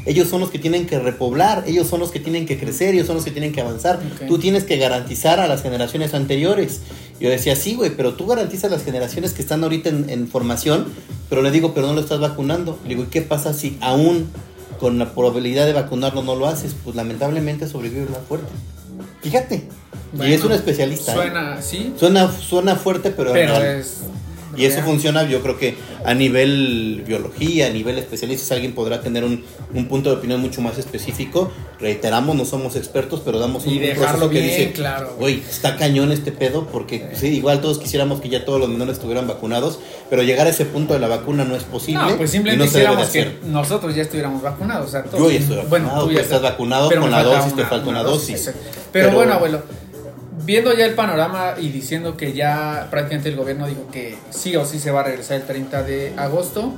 [0.06, 3.06] Ellos son los que tienen que repoblar, ellos son los que tienen que crecer, ellos
[3.06, 4.00] son los que tienen que avanzar.
[4.26, 6.80] Tú tienes que garantizar a las generaciones anteriores.
[7.20, 10.28] Yo decía, sí, güey, pero tú garantizas a las generaciones que están ahorita en, en
[10.28, 10.86] formación,
[11.28, 12.78] pero le digo, pero no lo estás vacunando.
[12.84, 14.28] Le digo, ¿y qué pasa si aún
[14.78, 16.74] con la probabilidad de vacunarlo no lo haces?
[16.84, 18.48] Pues lamentablemente sobrevive más fuerte.
[19.22, 19.68] Fíjate.
[20.14, 21.12] y es un especialista.
[21.12, 21.14] ¿eh?
[21.14, 24.02] Suena, sí, Suena, suena fuerte, pero, pero es...
[24.58, 29.24] Y eso funciona, yo creo que a nivel biología, a nivel especialistas, alguien podrá tener
[29.24, 29.44] un,
[29.74, 31.50] un punto de opinión mucho más específico.
[31.80, 35.14] Reiteramos, no somos expertos, pero damos un, Y dejarlo proceso que bien dice, claro.
[35.18, 38.68] güey, está cañón este pedo, porque pues, sí, igual todos quisiéramos que ya todos los
[38.68, 39.78] menores estuvieran vacunados,
[40.10, 42.02] pero llegar a ese punto de la vacuna no es posible.
[42.02, 44.88] No, pues simplemente no quisiéramos que nosotros ya estuviéramos vacunados.
[44.88, 47.64] O sea, todos- Yo ya estoy vacunado, tú ya estás vacunado, con la dosis te
[47.64, 48.50] falta una dosis.
[48.92, 49.62] Pero- bueno, abuelo,
[50.44, 54.64] viendo ya el panorama y diciendo que ya prácticamente el gobierno dijo que sí o
[54.64, 56.72] sí se va a regresar el 30 de agosto,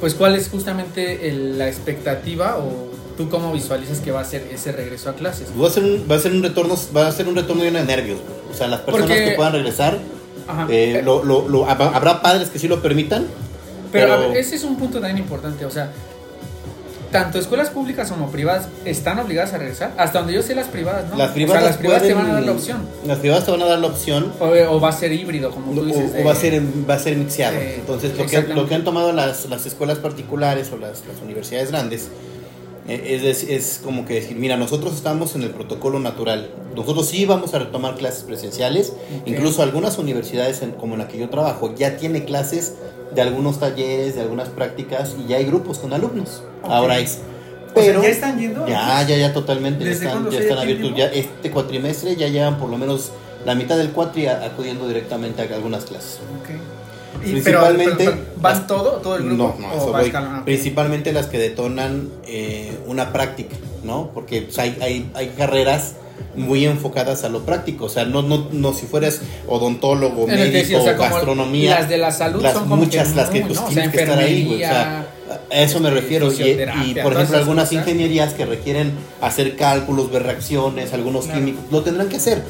[0.00, 4.46] pues ¿cuál es justamente el- la expectativa o tú cómo visualizas que va a ser
[4.52, 5.48] ese regreso a clases?
[5.60, 7.78] Va a ser un, va a ser un retorno, va a ser un retorno lleno
[7.78, 8.18] de nervios.
[8.50, 9.98] O sea, las personas Porque- que puedan regresar,
[10.46, 10.66] Ajá.
[10.70, 13.26] eh, lo- lo- lo- hab- habrá padres que sí lo permitan,
[13.92, 15.90] Pero, a pero- ver, ese es un punto también importante, o sea,
[17.14, 19.92] tanto escuelas públicas como privadas están obligadas a regresar.
[19.96, 21.16] Hasta donde yo sé las privadas, ¿no?
[21.16, 22.78] Las privadas, o sea, las privadas te van a dar la opción.
[23.06, 24.32] Las privadas te van a dar la opción.
[24.40, 26.10] O, o va a ser híbrido, como tú dices.
[26.20, 27.56] o va a ser va a ser mixeado.
[27.56, 31.22] Eh, Entonces, lo que, lo que han tomado las, las escuelas particulares o las, las
[31.22, 32.33] universidades grandes Eh,
[32.88, 36.50] Es, es, es como que decir, mira, nosotros estamos en el protocolo natural.
[36.76, 38.92] Nosotros sí vamos a retomar clases presenciales.
[39.24, 42.74] Incluso algunas universidades, en- como en la que yo trabajo, ya tiene clases
[43.14, 46.42] de algunos talleres, de algunas prácticas y ya hay grupos con alumnos.
[46.62, 47.20] Ahora es.
[47.74, 48.66] O sea, Pero ¿ya están yendo?
[48.68, 49.84] ya, ya, ya totalmente.
[49.84, 50.92] ¿Desde están, ya están abiertos.
[50.96, 53.10] Ya este cuatrimestre ya llevan por lo menos
[53.46, 56.18] la mitad del cuatri acudiendo directamente a algunas clases.
[56.40, 56.50] Ok.
[57.24, 58.90] Y- Principalmente pero- pero, ¿Van las- todo?
[59.02, 59.56] ¿Todo el grupo?
[59.58, 60.12] No, no, ¿O eso voy.
[60.44, 64.10] Principalmente las que detonan eh, una práctica, ¿no?
[64.12, 65.94] Porque pues, hay, hay, hay carreras
[66.36, 70.78] muy enfocadas a lo práctico, o sea, no, no, no si fueras odontólogo, médico, decía,
[70.78, 73.54] o sea, gastronomía, Las de la salud las son como muchas que las que pues
[73.60, 73.64] ¿no?
[73.66, 75.06] O tienes sea, que estar ahí, güey, o sea,
[75.50, 76.32] a eso me refiero.
[76.32, 77.72] Y, por ejemplo, algunas cosas.
[77.72, 81.40] ingenierías que requieren hacer cálculos, ver reacciones, algunos Claro.
[81.40, 82.42] químicos, lo tendrán que hacer.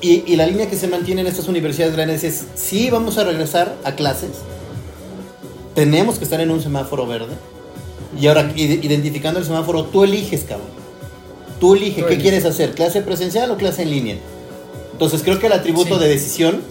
[0.00, 3.24] Y, y la línea que se mantiene en estas universidades grandes es, sí vamos a
[3.24, 4.30] regresar a clases,
[5.74, 7.34] tenemos que estar en un semáforo verde.
[8.18, 10.68] Y ahora, ide- identificando el semáforo, tú eliges, cabrón.
[11.60, 12.22] Tú eliges, Tú ¿qué eliges.
[12.22, 12.74] quieres hacer?
[12.74, 14.16] ¿Clase presencial o clase en línea?
[14.92, 16.00] Entonces, creo que el atributo Sí.
[16.04, 16.62] de decisión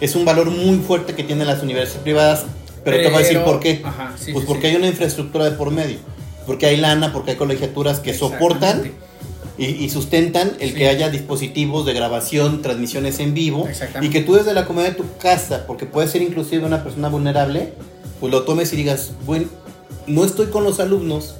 [0.00, 2.44] es un valor muy fuerte que tienen las universidades privadas.
[2.84, 3.82] Pero, te voy a decir Pero- por qué.
[3.84, 5.98] Ajá, sí, pues sí, porque hay una infraestructura de por medio.
[6.46, 8.92] Porque hay lana, porque hay colegiaturas que soportan.
[9.60, 10.74] Y, y sustentan el Sí.
[10.74, 13.68] que haya dispositivos de grabación, transmisiones en vivo
[14.00, 17.08] y que tú desde la comodidad de tu casa, porque puedes ser inclusive una persona
[17.08, 17.74] vulnerable,
[18.18, 19.46] pues lo tomes y digas, bueno,
[20.06, 21.36] no estoy con los alumnos,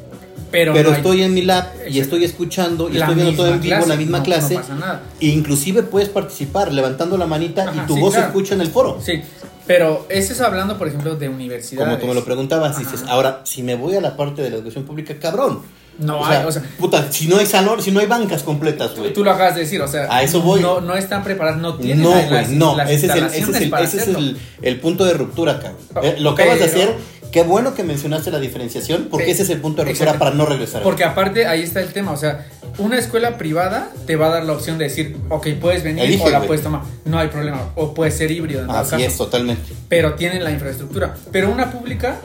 [0.50, 3.36] Pero, pero, no hay- estoy en mi lab y estoy escuchando y la estoy viendo
[3.36, 4.54] todo en misma vivo, la clase, misma no- clase.
[4.54, 5.02] No pasa nada.
[5.20, 8.26] E inclusive puedes participar levantando la manita Ajá, y tu sí, voz claro.
[8.26, 8.98] se escucha en el foro.
[9.04, 9.22] Sí,
[9.66, 11.88] pero eso es hablando, por ejemplo, de universidades.
[11.88, 12.80] Como tú me lo preguntabas, Ajá.
[12.80, 15.60] dices, ahora, si me voy a la parte de la educación pública, cabrón.
[15.98, 18.42] No o hay, sea, o sea, puta, si no hay salón, si no hay bancas
[18.42, 19.12] completas, güey.
[19.12, 20.60] tú lo acabas de decir, o sea, A eso voy.
[20.62, 22.74] No, no están preparadas, no tienen No, güey, no.
[22.76, 25.76] las Ese es, el, ese es, el, ese es el- el punto de ruptura, cabrón.
[26.02, 27.20] Eh, lo acabas de pero- hacer.
[27.30, 29.30] Qué bueno que mencionaste la diferenciación, porque Sí.
[29.30, 30.82] ese es el punto de ruptura para no regresar.
[30.82, 32.44] Porque aparte ahí está el tema, o sea,
[32.78, 36.24] una escuela privada te va a dar la opción de decir, ok, puedes venir Elige,
[36.24, 39.16] o la puedes tomar, no hay problema, o puede ser híbrido en Así caso, es,
[39.16, 39.62] totalmente.
[39.88, 41.14] pero tienen la infraestructura.
[41.30, 42.16] Pero una pública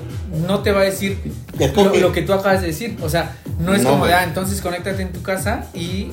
[0.48, 1.20] no te va a decir
[2.02, 4.62] lo que tú acabas de decir, o sea, no es No, como de, ah, entonces
[4.62, 6.08] conéctate en tu casa y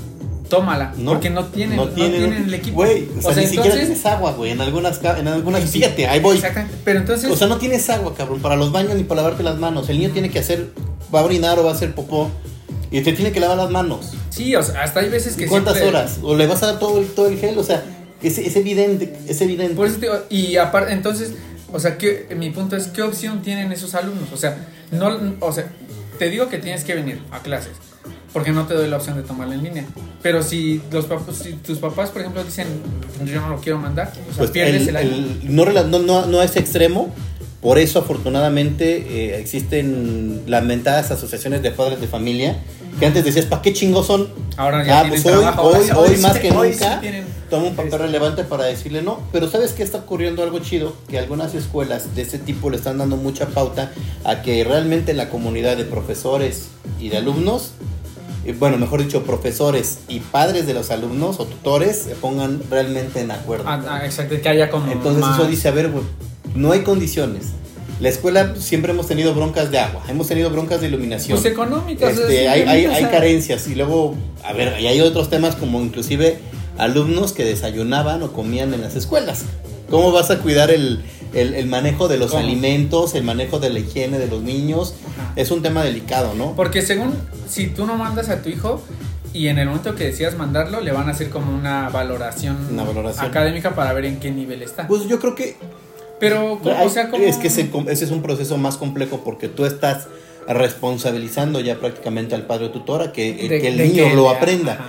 [0.49, 2.77] tómala, No, porque no tienen, no tienen, el equipo.
[2.77, 4.51] Güey, o sea, o sea, ni siquiera tienes agua, güey.
[4.51, 6.37] En algunas, en algunas, Sí, fíjate, ahí voy.
[6.37, 9.43] Exactamente, pero entonces, O sea, no tienes agua, cabrón, para los baños ni para lavarte
[9.43, 9.89] las manos.
[9.89, 10.73] El niño tiene que hacer,
[11.15, 12.31] va a orinar o va a hacer popó
[12.91, 14.13] y te tiene que lavar las manos.
[14.29, 16.19] sí, o sea, hasta hay veces que ¿Y cuántas siempre- horas?
[16.23, 17.57] ¿O le vas a dar todo el, todo el gel?
[17.59, 17.83] O sea,
[18.23, 19.75] es, es evidente, es evidente.
[19.75, 21.33] Por eso te digo, y aparte, entonces,
[21.73, 24.29] o sea, ¿qué, mi punto es, ¿qué opción tienen esos alumnos?
[24.33, 24.59] O sea,
[24.91, 25.65] no, o sea,
[26.23, 27.73] te digo que tienes que venir a clases,
[28.33, 29.85] porque no te doy la opción de tomarla en línea.
[30.23, 32.69] Pero si los papás, si tus papás, por ejemplo, dicen,
[33.25, 35.11] yo no lo quiero mandar, o sea, Pues pierdes el- el, año.
[35.17, 37.13] el- no, no, no, ese extremo.
[37.61, 38.99] Por eso, afortunadamente,
[39.35, 42.57] eh, existen lamentadas asociaciones de padres de familia
[43.01, 44.29] que antes decías, ¿para qué chingos son?
[44.57, 45.63] Ahora ya Ah, tienen pues hoy, trabajo,
[46.03, 47.99] hoy, más que hoy sí nunca tienen- toma un papel Este.
[48.05, 49.21] relevante para decirle no.
[49.31, 50.95] Pero ¿sabes qué está ocurriendo algo chido?
[51.09, 53.93] Que algunas escuelas de este tipo le están dando mucha pauta
[54.25, 57.73] a que realmente la comunidad de profesores y de alumnos,
[58.47, 63.21] eh, bueno, mejor dicho, profesores y padres de los alumnos o tutores se pongan realmente
[63.21, 63.65] en acuerdo.
[63.69, 65.91] Ah, ah, exacto, que haya como Entonces más- eso dice, a ver,
[66.55, 67.49] no hay condiciones.
[68.01, 71.39] La escuela siempre hemos tenido broncas de agua, hemos tenido broncas de iluminación.
[71.39, 72.17] Pues económicas.
[72.19, 76.39] Este, hay, hay- hay carencias y luego, a ver, y hay otros temas como inclusive
[76.79, 79.43] alumnos que desayunaban o comían en las escuelas.
[79.91, 81.03] ¿Cómo vas a cuidar el,
[81.35, 82.43] el- el manejo de los ¿Cómo?
[82.43, 84.95] alimentos, el manejo de la higiene de los niños?
[85.19, 85.33] Ajá.
[85.37, 86.55] Es un tema delicado, ¿no?
[86.57, 87.15] Porque según,
[87.49, 88.83] si tú no mandas a tu hijo
[89.35, 92.85] y en el momento que decidas mandarlo, le van a hacer como una valoración, Una
[92.85, 93.27] valoración.
[93.27, 94.87] académica para ver en qué nivel está.
[94.89, 95.57] Pues yo creo que
[96.21, 96.85] Pero, ¿cómo?
[96.85, 97.25] O sea, como...
[97.25, 100.07] Es que ese, ese es un proceso más complejo porque tú estás
[100.47, 104.31] responsabilizando ya prácticamente al padre o tutor a que, de- que el niño que lo
[104.31, 104.73] aprenda.
[104.75, 104.85] ajá,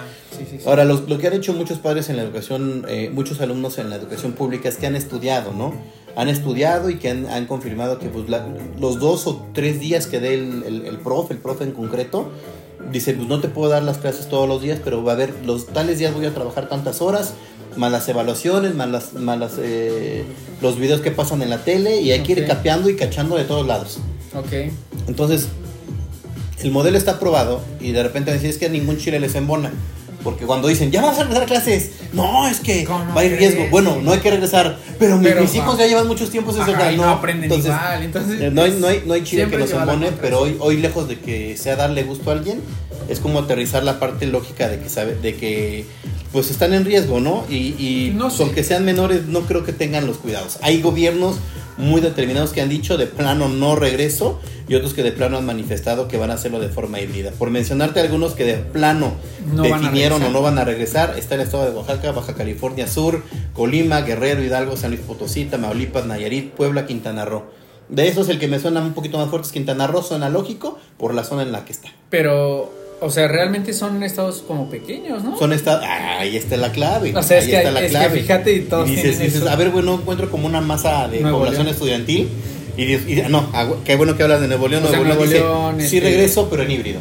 [0.57, 0.69] sí, sí.
[0.69, 3.89] Ahora, lo, lo que han hecho muchos padres en la educación, eh, muchos alumnos en
[3.89, 5.73] la educación pública es que han estudiado, ¿no?
[6.15, 8.45] Han estudiado y que han, han confirmado que pues, la-
[8.79, 12.29] los dos o tres días que dé el, el, el profe, el profe en concreto,
[12.91, 15.33] dice, pues no te puedo dar las clases todos los días, pero va a haber,
[15.45, 17.33] los tales días voy a trabajar tantas horas,
[17.77, 20.23] más las evaluaciones, más, las, más las, eh,
[20.61, 23.45] los videos que pasan en la tele, y hay que ir capeando y cachando de
[23.45, 23.97] todos lados.
[24.35, 24.71] Ok.
[25.07, 25.47] Entonces,
[26.61, 29.71] el modelo está aprobado y de repente decir es que a ningún chile les embona.
[30.23, 33.25] Porque cuando dicen, ya vamos a regresar a clases, no, es que ¿Cómo va a
[33.25, 33.67] ir riesgo.
[33.69, 36.65] Bueno, no hay que regresar, pero, Pero, mis hijos ya llevan muchos tiempos en
[36.97, 39.55] no no, aprenden entonces, igual, entonces, eh, no hay, no hay, no hay chile que
[39.55, 40.21] embone, contra.
[40.21, 42.61] pero hoy, hoy lejos de que sea darle gusto a alguien,
[43.09, 45.85] es como aterrizar la parte lógica de que sabe, de que
[46.31, 47.45] pues están en riesgo, ¿no?
[47.49, 48.43] Y, y No sé.
[48.43, 50.57] aunque sean menores, no creo que tengan los cuidados.
[50.61, 51.35] Hay gobiernos
[51.77, 55.45] muy determinados que han dicho de plano no regreso, y otros que de plano han
[55.45, 57.31] manifestado que van a hacerlo de forma híbrida.
[57.31, 59.13] Por mencionarte algunos que de plano
[59.53, 63.23] No definieron o no van a regresar, está el estado de Oaxaca, Baja California Sur,
[63.53, 67.43] Colima, Guerrero, Hidalgo, San Luis Potosí, Tamaulipas, Nayarit, Puebla, Quintana Roo.
[67.89, 70.79] De esos el que me suena un poquito más fuerte es Quintana Roo, suena lógico
[70.97, 71.89] por la zona en la que está.
[72.09, 72.71] Pero,
[73.01, 75.37] o sea, realmente son estados como pequeños, ¿no?
[75.37, 77.13] Son estados, ahí está la clave.
[77.15, 78.19] O sea, es ahí que- está la es que clave.
[78.21, 81.73] fíjate y todos dices, a ver, bueno, encuentro como una masa de Nuevo población León.
[81.75, 82.29] estudiantil.
[82.77, 84.83] Y, y- no, ah, qué bueno que hablas de Nuevo León.
[84.85, 86.99] O sea, Nuevo, León dice, sí este- regreso, pero en híbrido.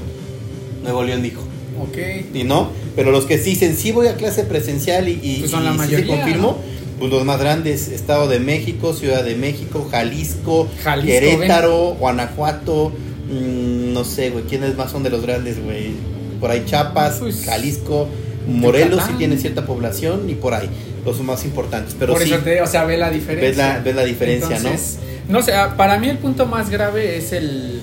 [0.82, 1.40] Nuevo León dijo.
[1.80, 1.98] Ok.
[2.34, 5.50] Y no, pero los que sí dicen, sí voy a clase presencial y, y, Pues
[5.50, 6.72] son la y sí se confirmó, ¿no?
[6.98, 12.92] pues los más grandes, Estado de México, Ciudad de México, Jalisco, Jalisco, Querétaro, Guanajuato,
[13.28, 15.92] mm, no sé, güey, ¿quiénes más son de los grandes, güey?
[16.40, 18.08] Por ahí Chiapas, Pues, Jalisco,
[18.46, 19.18] Morelos sí Yucatán.
[19.18, 20.68] tiene cierta población y por ahí,
[21.04, 21.96] los más importantes.
[21.98, 23.48] Pero Por sí, eso te o sea, ve la diferencia.
[23.48, 25.42] ves la, ves la diferencia, Entonces, ¿no?
[25.42, 27.80] sé, ah, para mí el punto más grave es el,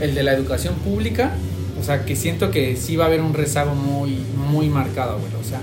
[0.00, 1.32] el de la educación pública.
[1.80, 4.18] O sea, que siento que sí va a haber un rezago muy,
[4.50, 5.32] muy marcado, güey.
[5.40, 5.60] O sea,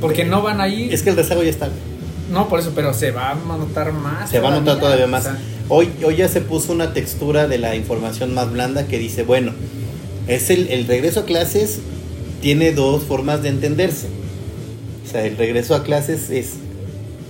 [0.00, 0.74] porque no van a ¿no?
[0.74, 0.92] ir.
[0.92, 1.68] Es que el rezago ya está.
[2.32, 4.30] No, por eso, pero se va a notar más.
[4.30, 5.26] Se va a notar todavía más.
[5.26, 5.38] O sea,
[5.72, 9.52] Hoy, hoy ya se puso una textura de la información más blanda que dice, bueno,
[10.26, 11.78] es el, el regreso a clases
[12.42, 14.08] tiene dos formas de entenderse.
[15.10, 16.50] O sea, el regreso a clases es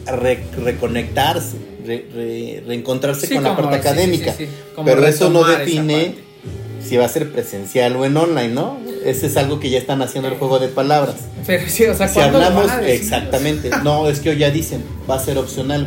[0.06, 4.34] re- reconectarse, re- re- reencontrarse sí, con la parte sí, académica.
[4.36, 4.46] sí,
[4.84, 6.16] Pero eso no define
[6.86, 8.78] si va a ser presencial o en online, ¿no?
[9.02, 11.14] Ese es algo que ya están haciendo el juego de palabras.
[11.46, 12.90] Pero sí, o sea, Si ¿cuándo lo hablamos, decir?
[12.90, 13.70] exactamente.
[13.82, 15.86] No, es que hoy ya dicen, va a ser opcional.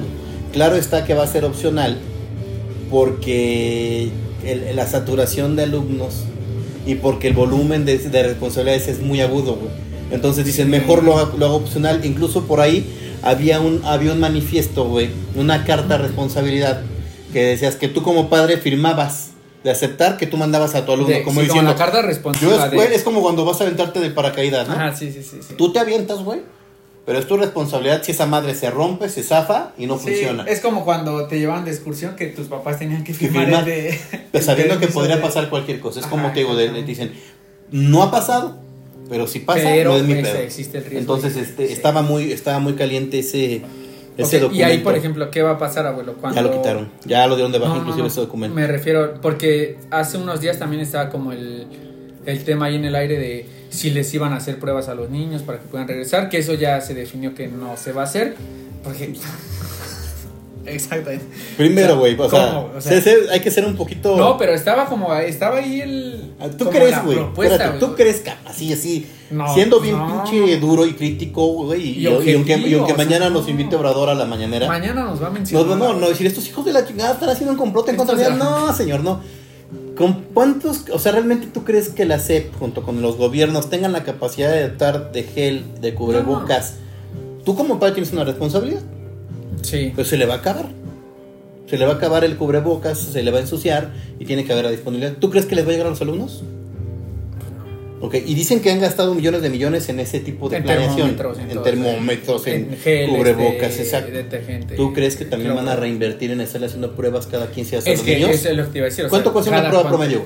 [0.51, 1.99] Claro está que va a ser opcional
[2.89, 4.09] porque
[4.43, 6.23] el- la saturación de alumnos
[6.87, 9.82] y porque el volumen de, de responsabilidades es muy agudo, güey.
[10.11, 12.05] Entonces dicen, mejor lo, hago- lo hago opcional.
[12.05, 12.85] Incluso por ahí
[13.21, 16.81] había un, había un manifiesto, güey, una carta de responsabilidad
[17.31, 19.29] que decías que tú como padre firmabas
[19.63, 22.07] de aceptar que tú mandabas a tu alumno, De- como sí, diciendo, la carta yo
[22.07, 22.93] responsiva de...
[22.95, 24.73] es como cuando vas a aventarte del paracaídas, ¿no?
[24.73, 25.37] Ajá, sí, sí, sí.
[25.47, 25.53] sí.
[25.57, 26.41] Tú te avientas, güey.
[27.05, 30.43] Pero es tu responsabilidad si esa madre se rompe, se zafa y no Sí, funciona.
[30.47, 33.59] Es como cuando te llevaban de excursión que tus papás tenían que firmar firmar.
[33.61, 33.99] el de.
[34.31, 35.99] Pues sabiendo que podría de- pasar cualquier cosa.
[35.99, 37.13] Es Ajá, como te digo, de- dicen,
[37.71, 38.57] no ha pasado,
[39.09, 40.41] pero si pasa, Pero no es mi pues, pedo.
[40.41, 40.99] existe el riesgo.
[40.99, 41.73] Entonces, este, Sí.
[41.73, 43.61] estaba muy, estaba muy caliente ese,
[44.17, 44.55] ese documento.
[44.55, 46.13] Y ahí, por ejemplo, ¿qué va a pasar, abuelo?
[46.19, 46.35] Cuando...
[46.41, 48.07] ya lo quitaron, ya lo dieron de baja no, inclusive no.
[48.07, 48.55] ese documento.
[48.55, 51.67] Me refiero, porque hace unos días también estaba como el,
[52.25, 55.09] el tema ahí en el aire de si les iban a hacer pruebas a los
[55.09, 58.05] niños para que puedan regresar, que eso ya se definió que no se va a
[58.05, 58.35] hacer,
[58.83, 59.13] porque...
[60.65, 61.25] Exactamente.
[61.57, 62.59] Primero, güey, o, sea.
[62.59, 64.15] O sea, se- se- hay que ser un poquito...
[64.15, 66.33] No, pero estaba como, estaba ahí el...
[66.39, 67.19] Ah, ¿Tú crees, güey?
[67.79, 70.23] ¿tú crees que así, así, No, siendo bien no.
[70.23, 73.39] pinche duro y crítico, güey, y, Y y aunque, y aunque mañana no.
[73.39, 75.65] nos invite Obrador a la mañanera, Mañana nos va a mencionar.
[75.67, 78.15] no, no, no, decir, estos hijos de la chingada están haciendo un complot en contra
[78.15, 79.21] de No, señor, no.
[79.97, 83.91] ¿Con cuántos, o sea, realmente tú crees que la CEP junto con los gobiernos tengan
[83.91, 86.75] la capacidad de dar de gel, de cubrebocas?
[87.45, 88.81] Tú como padre tienes una responsabilidad,
[89.63, 89.91] Sí.
[89.95, 90.67] pues se le va a acabar.
[91.67, 94.51] Se le va a acabar el cubrebocas, se le va a ensuciar y tiene que
[94.53, 95.13] haber la disponibilidad.
[95.17, 96.43] ¿Tú crees que les va a llegar a los alumnos?
[98.01, 101.15] Ok, y dicen que han gastado millones de millones en ese tipo de En planeación.
[101.15, 104.11] termómetros, en termómetros, en, En gel, cubrebocas, este, exacto.
[104.11, 104.75] detergente.
[104.75, 107.89] ¿Tú crees que también van a reinvertir en estarle haciendo pruebas cada 15 días a
[107.91, 108.45] Es los que niños?
[108.45, 109.05] es lo que te iba a decir.
[109.05, 110.21] o ¿Cuánto sea, cuesta una prueba cuánto- promedio?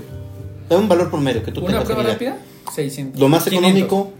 [0.68, 2.14] Dame un valor promedio que tú ¿Una tengas prueba idea.
[2.14, 2.38] rápida?
[2.74, 3.22] 600.
[3.22, 4.12] Lo más 500, económico,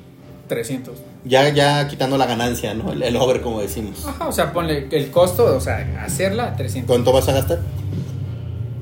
[0.48, 0.96] 300.
[1.26, 2.92] ya, ya quitando la ganancia, ¿no?
[2.94, 4.06] El, el over, como decimos.
[4.06, 6.88] Ajá, o sea, ponle el costo, o sea, hacerla 300.
[6.88, 7.60] ¿Cuánto vas a gastar?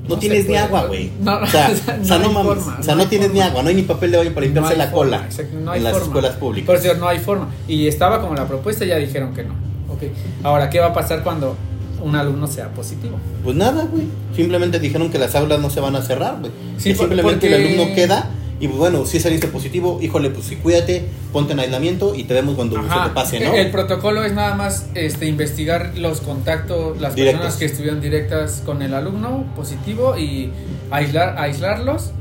[0.08, 1.10] No, No tienes ni agua, güey.
[1.20, 2.62] No, o sea, o sea, o sea, no no, hay mames.
[2.62, 4.46] forma, o sea, no no, tienes ni agua, no hay ni papel de baño para
[4.46, 5.28] limpiarse la forma, cola
[5.64, 6.66] no en las escuelas públicas.
[6.66, 7.48] Por eso no hay forma.
[7.66, 9.54] Y estaba como la propuesta y ya dijeron que no.
[9.92, 10.02] Ok.
[10.44, 11.56] Ahora, ¿qué va a pasar cuando
[12.02, 13.18] un alumno sea positivo?
[13.42, 14.04] Pues nada, güey.
[14.36, 16.52] Simplemente dijeron que las aulas no se van a cerrar, güey.
[16.78, 20.56] Sí, simplemente porque- el alumno queda y pues, bueno, si saliste positivo, híjole, pues sí,
[20.56, 23.02] cuídate, ponte en aislamiento y te vemos cuando Ajá.
[23.02, 23.52] se te pase, ¿no?
[23.54, 27.40] El protocolo es nada más este, investigar los contactos, las Directos.
[27.42, 30.50] personas que estuvieron directas con el alumno positivo y
[30.90, 32.12] aislar, aislarlos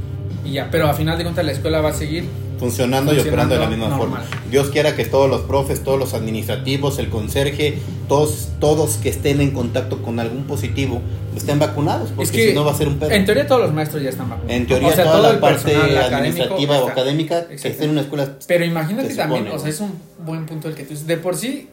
[0.44, 0.70] y ya.
[0.72, 2.26] Pero a final de cuentas la escuela va a seguir.
[2.60, 4.24] Funcionando, y operando de la misma forma.
[4.50, 9.42] Dios quiera que todos los profes, todos los administrativos, el conserje, todos, todos que estén
[9.42, 11.02] en contacto con algún positivo
[11.36, 13.12] estén vacunados, porque es que si no va a ser un pedo.
[13.12, 14.56] En teoría todos los maestros ya están vacunados.
[14.56, 18.02] En teoría O sea, toda todo la parte administrativa o académica que esté en una
[18.02, 19.94] escuela Pero imagínate también, supone, o sea, es un
[20.26, 21.08] buen punto el que tú dices.
[21.08, 21.68] De por sí,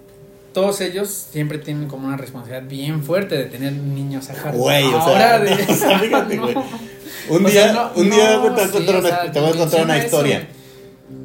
[0.53, 4.59] todos ellos siempre tienen como una responsabilidad bien fuerte de tener niños a cargo.
[4.59, 5.53] Güey, o sea, de.
[5.69, 6.49] o sea, fíjate, no.
[7.29, 10.39] Un O día, sea, no- un día te voy a o una, historia.
[10.39, 10.62] eso.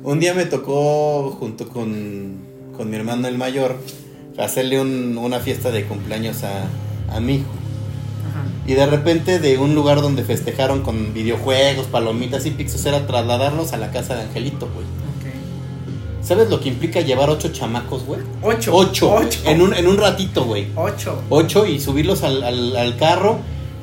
[0.04, 2.38] Un día me tocó junto con,
[2.76, 3.76] con mi hermano el mayor
[4.38, 6.68] hacerle un- una fiesta de cumpleaños a,
[7.16, 7.46] a mi hijo.
[8.30, 8.46] Ajá.
[8.68, 13.74] Y de repente de un lugar donde festejaron con videojuegos, palomitas y pizzas era trasladarlos
[13.74, 14.86] a la casa de Angelito, güey.
[14.86, 16.26] Ok.
[16.26, 18.22] ¿Sabes lo que implica llevar ocho chamacos, güey?
[18.42, 18.72] Ocho.
[18.76, 19.12] Ocho.
[19.14, 19.40] Ocho.
[19.46, 20.68] En un, en un ratito, güey.
[20.76, 21.22] Ocho.
[21.30, 23.40] Ocho y subirlos al, al, al carro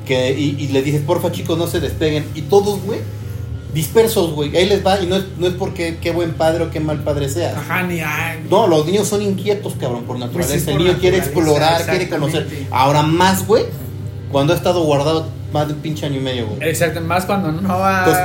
[0.07, 2.25] que, y, y le dices, porfa chicos, no se despeguen.
[2.35, 2.99] Y todos, güey,
[3.75, 4.55] dispersos, güey.
[4.55, 4.99] Ahí les va.
[4.99, 7.55] Y no es, no es porque qué buen padre o qué mal padre seas.
[7.55, 8.39] Ajá, ni ay.
[8.49, 10.53] No, los niños son inquietos, cabrón, por naturaleza.
[10.53, 12.67] Pues sí, el niño quiere naturaleza, explorar, quiere conocer.
[12.71, 13.65] Ahora más, güey,
[14.31, 16.67] cuando ha estado guardado más de un pinche año y medio, güey.
[16.67, 18.05] Exacto, más cuando no va.
[18.05, 18.17] Pues,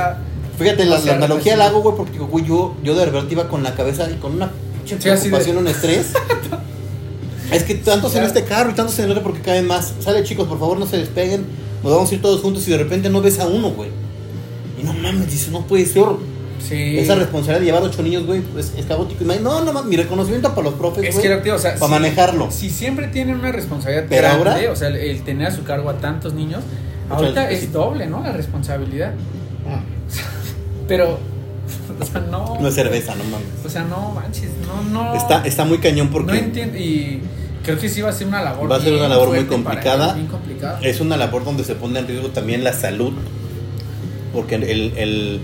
[0.57, 3.75] Fíjate, la, analogía la hago, güey, porque güey, yo, yo de verdad iba con la
[3.75, 4.51] cabeza y con una
[4.85, 6.13] pinche Sí, así de- preocupación, un estrés.
[7.51, 9.93] es que tantos en este carro y tantos en el otro porque caben más.
[9.99, 11.45] Sale, chicos, por favor, no se despeguen.
[11.83, 13.89] Nos vamos a ir todos juntos y de repente no ves a uno, güey.
[14.81, 16.03] Y no mames, dices, no puede ser.
[16.67, 16.97] sí.
[16.99, 19.23] Esa responsabilidad de llevar ocho niños, güey, pues, es caótico.
[19.23, 21.73] Y No, no, mames, mi reconocimiento para los profes, Es güey, que digo, o sea,
[21.75, 22.51] para si- manejarlo.
[22.51, 25.63] Si siempre tienen una responsabilidad Pero grande, ahora- o sea, el, el tener a su
[25.63, 26.63] cargo a tantos niños,
[27.09, 27.55] ahorita sí.
[27.55, 28.21] es doble, ¿no?
[28.23, 29.13] La responsabilidad.
[30.87, 31.19] Pero,
[31.99, 32.57] o sea, no.
[32.59, 33.47] No es cerveza, no mames.
[33.65, 35.15] O sea, no manches, no, no.
[35.15, 36.77] Está, está muy cañón porque No entiendo.
[36.77, 37.21] Y
[37.63, 38.71] creo que sí va a ser una labor.
[38.71, 40.17] Va a ser una labor muy bien complicada.
[40.81, 43.13] es una labor donde se pone en riesgo también la salud.
[44.33, 45.39] Porque el, el,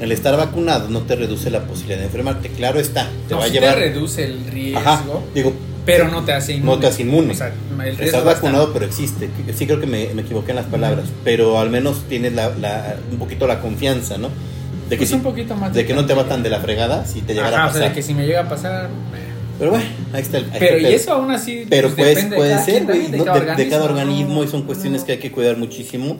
[0.00, 2.48] el estar vacunado no te reduce la posibilidad de enfermarte.
[2.50, 3.74] Claro está, te no, va a llevar.
[3.74, 5.52] te reduce el riesgo, Ajá, digo,
[5.84, 6.72] pero no te hace inmune.
[6.72, 7.32] no te hace inmune.
[7.32, 7.52] O sea,
[7.98, 9.28] Estás va vacunado, pero existe.
[9.56, 11.06] Sí, creo que me, me equivoqué en las palabras.
[11.24, 14.28] Pero al menos tienes la, la- un poquito la confianza, ¿no?
[14.28, 16.24] De que, Pues si- un poquito más de que no te tranquilidad.
[16.26, 17.88] matan de la fregada si te llegara Ajá, a o sea, pasar.
[17.90, 18.88] de que si me llega a pasar.
[19.58, 19.84] Pero bueno,
[20.14, 20.44] ahí está el.
[20.44, 21.66] ahí está Pero el y eso aún así.
[21.68, 25.06] Pero pues, puede ser, güey, de, de cada organismo y son cuestiones no.
[25.06, 26.18] que hay que cuidar muchísimo.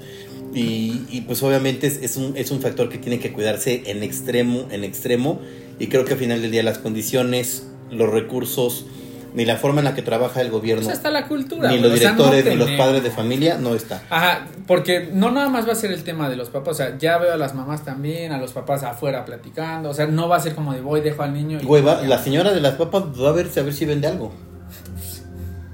[0.52, 4.02] Y, y, pues obviamente es, es un, es un factor que tiene que cuidarse en
[4.02, 5.40] extremo, en extremo.
[5.78, 8.86] Y creo que al final del día las condiciones, los recursos,
[9.32, 11.70] ni la forma en la que trabaja el gobierno, Pues hasta la cultura.
[11.70, 14.02] ni los o sea, no directores, ni los padres de familia, no está.
[14.10, 16.98] Ajá, porque no nada más va a ser el tema de los papás, o sea,
[16.98, 20.36] ya veo a las mamás también, a los papás afuera platicando, o sea, no va
[20.36, 21.64] a ser como de voy, dejo al niño y...
[21.64, 24.32] Güey, va- la señora de las papas va a ver, a ver si vende algo.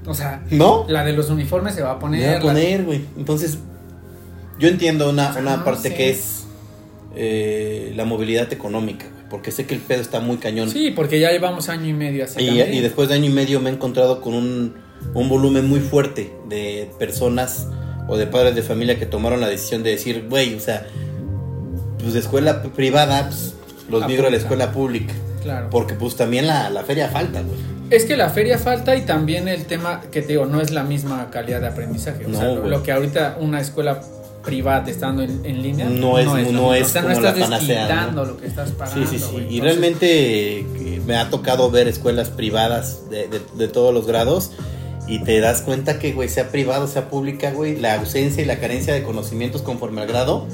[0.07, 0.85] O sea, ¿No?
[0.89, 2.21] la de los uniformes se va a poner...
[2.21, 3.05] Me va a poner, güey.
[3.17, 3.59] Entonces,
[4.59, 6.45] yo entiendo una, sea, una parte que es
[7.15, 10.71] eh, la movilidad económica, porque sé que el pedo está muy cañón.
[10.71, 12.43] Sí, porque ya llevamos año y medio así.
[12.43, 14.75] y, y después de año y medio me he encontrado con un,
[15.15, 17.69] un volumen muy fuerte de personas
[18.09, 20.87] o de padres de familia que tomaron la decisión de decir, güey, o sea,
[21.99, 23.55] pues de escuela privada, pues,
[23.91, 25.15] los A migro a la escuela pública.
[25.43, 25.69] Claro.
[25.71, 27.59] Porque pues también la, la feria falta, güey.
[27.89, 30.83] Es que la feria falta y también el tema que te digo, no es la
[30.83, 32.27] misma calidad de aprendizaje.
[32.27, 34.01] O No, sea, lo que ahorita una escuela
[34.47, 36.73] privada estando en, en línea No es- no mismo.
[36.73, 38.31] es o sea, no como la estás panacea, desquitando ¿no?
[38.33, 39.07] lo que estás Sí, pagando.
[39.11, 39.25] sí, sí.
[39.33, 39.43] güey.
[39.45, 44.07] Y Entonces, realmente eh, me ha tocado ver escuelas privadas de, de- de todos los
[44.07, 44.53] grados
[45.09, 48.59] y te das cuenta que, güey, sea privado, sea pública, güey, la ausencia y la
[48.59, 50.47] carencia de conocimientos conforme al grado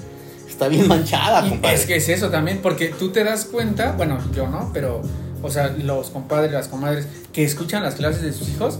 [0.48, 1.76] está bien manchada, Y compadre.
[1.76, 5.00] es que es eso también, porque tú te das cuenta, bueno, yo no, pero,
[5.42, 8.78] o sea, los compadres, las comadres que escuchan las clases de sus hijos,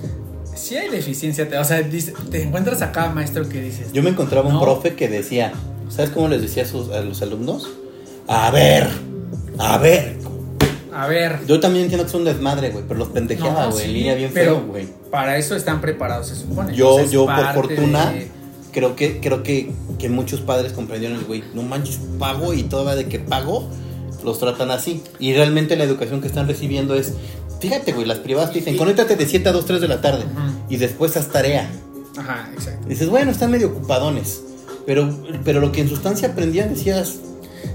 [0.55, 1.49] sí hay deficiencia.
[1.49, 1.83] te- o sea,
[2.31, 4.61] te encuentras a cada maestro que dices, Yo me encontraba un No.
[4.61, 5.53] profe que decía,
[5.89, 7.69] ¿sabes cómo les decía a, sus- a los alumnos?
[8.29, 8.89] A ver,
[9.59, 10.17] a ver.
[10.95, 13.85] a ver, Yo también entiendo que es un desmadre, güey, pero los pendejeaba, No, güey,
[13.85, 14.87] en sí, línea bien pero feo, güey.
[15.11, 16.75] para eso están preparados, se supone.
[16.75, 18.29] Yo, yo por fortuna, de-
[18.73, 23.07] creo que, creo que, que muchos padres comprendieron güey, no manches, pago y todavía de
[23.09, 23.69] que pago,
[24.23, 25.03] los tratan así.
[25.19, 27.15] Y realmente la educación que están recibiendo es,
[27.63, 30.25] fíjate, güey, las privadas te dicen, conéctate de 7 a 2, 3 de la tarde.
[30.69, 31.71] Y después haz tarea.
[32.17, 32.87] Ajá, exacto.
[32.89, 34.43] Dices, bueno, están medio ocupadones.
[34.85, 37.17] Pero, pero lo que en sustancia aprendían, decías,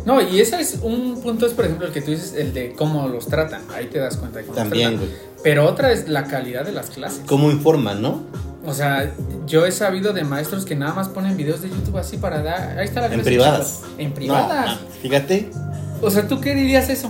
[0.06, 2.74] No, y ese es un punto, es por ejemplo el que tú dices, el de
[2.74, 3.62] cómo los tratan.
[3.76, 5.12] Ahí te das cuenta de cómo también, los güey.
[5.12, 5.28] tratan.
[5.44, 7.22] Pero otra es la calidad de las clases.
[7.26, 8.24] ¿Cómo informan, no?
[8.66, 9.14] O sea,
[9.46, 12.78] yo he sabido de maestros que nada más ponen videos de YouTube así para dar.
[12.78, 13.76] Ahí está la En clase, privadas.
[13.78, 13.92] chicos.
[13.98, 14.82] En No, privadas.
[14.82, 15.50] no, fíjate,
[16.02, 17.10] O sea, ¿tú qué dirías eso?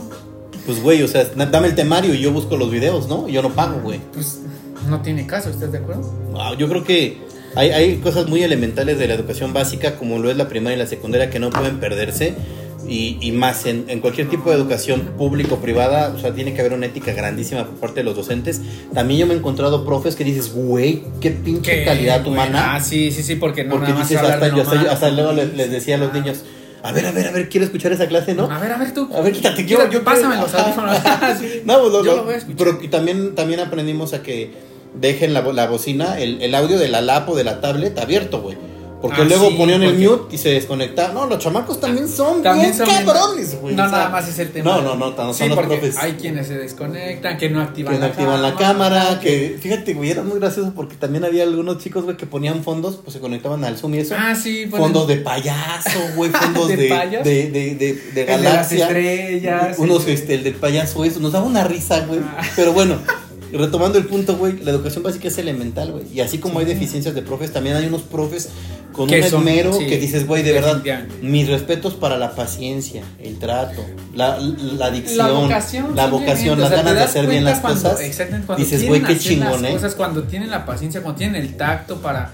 [0.67, 3.27] Pues güey, o sea, dame el temario y yo busco los videos, ¿no?
[3.29, 3.99] Yo no pago, güey.
[4.13, 4.41] Pues
[4.89, 6.13] no tiene caso, ¿estás de acuerdo?
[6.37, 7.17] Ah, Yo creo que
[7.55, 10.79] hay, hay cosas muy elementales de la educación básica, como lo es la primaria y
[10.79, 12.35] la secundaria, que no pueden perderse.
[12.87, 16.53] Y, y más en, en cualquier tipo de educación pública o privada, o sea, tiene
[16.53, 18.61] que haber una ética grandísima por parte de los docentes.
[18.93, 22.75] También yo me he encontrado profes que dices, güey, qué pinche ¿Qué, calidad humana.
[22.75, 25.33] Ah, sí, sí, sí, porque no porque nada más dices, hasta, yo, hasta, hasta luego
[25.33, 26.43] les, les decía a los niños,
[26.87, 28.49] a ver, a ver, a ver, quiero escuchar esa clase, ¿no?
[28.51, 29.09] A ver, a ver tú.
[29.15, 30.97] A ver, quítate, Quiero- yo, yo pásame los audífonos.
[31.39, 31.61] Sí.
[31.65, 32.57] No, pues, lo- Yo lo- voy a escuchar.
[32.57, 34.51] pero y también, también aprendimos a que
[34.93, 38.41] dejen la, la bocina, el, el audio de la lap o de la tablet abierto,
[38.41, 38.57] güey.
[39.01, 41.13] Porque Ah, luego sí, ponían el mute y se desconectaban.
[41.13, 43.75] No, los chamacos también son También bien son cabrones, güey.
[43.75, 44.71] No, o sea, nada más es el tema.
[44.77, 45.97] No, no, no, tan- Sí, son los profes.
[45.97, 49.93] Hay quienes se desconectan, que no activan, que no la, activan la cámara, que fíjate,
[49.93, 53.19] güey, era muy gracioso porque también había algunos chicos, güey, que ponían fondos, pues se
[53.19, 54.15] conectaban al Zoom y eso.
[54.17, 58.13] Ah, sí, ponen- fondos de payaso, güey, fondos ¿De de, de, de, de, de el
[58.15, 58.85] de las galaxia.
[58.87, 59.75] estrellas.
[59.77, 62.19] Unos, el este, el del payaso, eso, nos daba una risa, güey.
[62.23, 62.41] Ah.
[62.55, 62.97] Pero bueno,
[63.51, 66.05] retomando el punto, güey, la educación básica es elemental, güey.
[66.13, 68.49] Y así como hay deficiencias de profes, también hay unos profes
[68.93, 70.81] con un esmero sí, que dices, güey, de verdad,
[71.21, 73.85] mis respetos para la paciencia, el trato,
[74.15, 77.27] la, la dicción, la vocación, la vocación, simplemente, las o sea, te ganas de hacer
[77.29, 78.01] bien las cuando- cosas.
[78.01, 79.71] Exactamente, cuando dices, güey, qué chingón, ¿eh?
[79.73, 82.33] cosas, cuando tienen la paciencia, cuando tienen el tacto para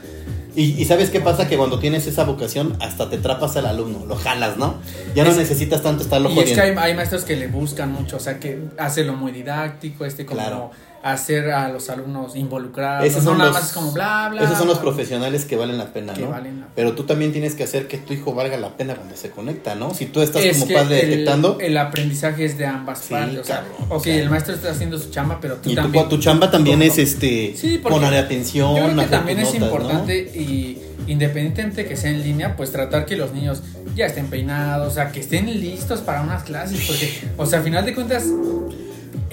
[0.55, 4.05] Y, y sabes qué pasa que cuando tienes esa vocación, hasta te trapas al alumno,
[4.05, 4.75] lo jalas, ¿no?
[5.15, 6.79] Ya no Es- necesitas tanto estarlo Y es que jodiendo.
[6.81, 10.39] hay, hay maestros que le buscan mucho, o sea, que hacerlo muy didáctico, este como
[10.39, 10.71] Claro.
[11.03, 14.41] Hacer a los alumnos involucrados, Esos no son nada los- más es como bla, bla.
[14.43, 14.83] Esos son los bla.
[14.83, 16.29] profesionales que valen la pena, Que ¿no?
[16.29, 19.15] valen la- Pero tú también tienes que hacer que tu hijo valga la pena cuando
[19.17, 19.93] se conecta, ¿no?
[19.93, 23.37] Si tú estás Es como padre el, detectando el aprendizaje es de ambas Sí, partes,
[23.39, 24.15] o sea, cabrón, ok, o sea.
[24.15, 26.07] el maestro está haciendo su chamba, pero tú y tu, también.
[26.09, 29.65] tu chamba también es este Sí, poner atención, Yo creo que también es notas, ¿no?
[29.67, 33.61] importante y independientemente que sea en línea, pues tratar que los niños
[33.93, 37.65] ya estén peinados, o sea, que estén listos para unas clases, porque, o sea, al
[37.65, 38.23] final de cuentas,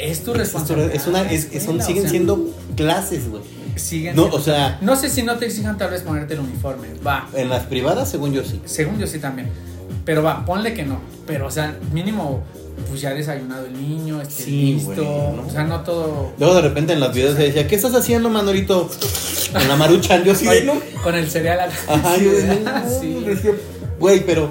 [0.01, 0.95] es tu Es, responsabilidad.
[0.95, 3.43] es una, es, es la siguen o sea, siendo clases, güey.
[3.77, 6.41] siguen No, siendo- o sea, no sé si no te exijan tal vez ponerte el
[6.41, 8.61] uniforme, va, en las privadas, según yo sí.
[8.65, 9.49] según yo sí también,
[10.05, 12.43] pero va, ponle que no, pero o sea, mínimo,
[12.89, 16.33] pues ya ha desayunado el niño, esté Sí, listo, o sea, no todo...
[16.39, 18.89] Luego de repente en los videos se decía, ¿qué estás haciendo, Manolito?
[19.53, 20.75] Con la maruchan, yo sí de, ¿no?
[21.03, 22.17] Con el cereal Ajá,
[22.83, 23.23] no, Sí.
[23.27, 23.53] decía,
[23.99, 24.51] Güey, pero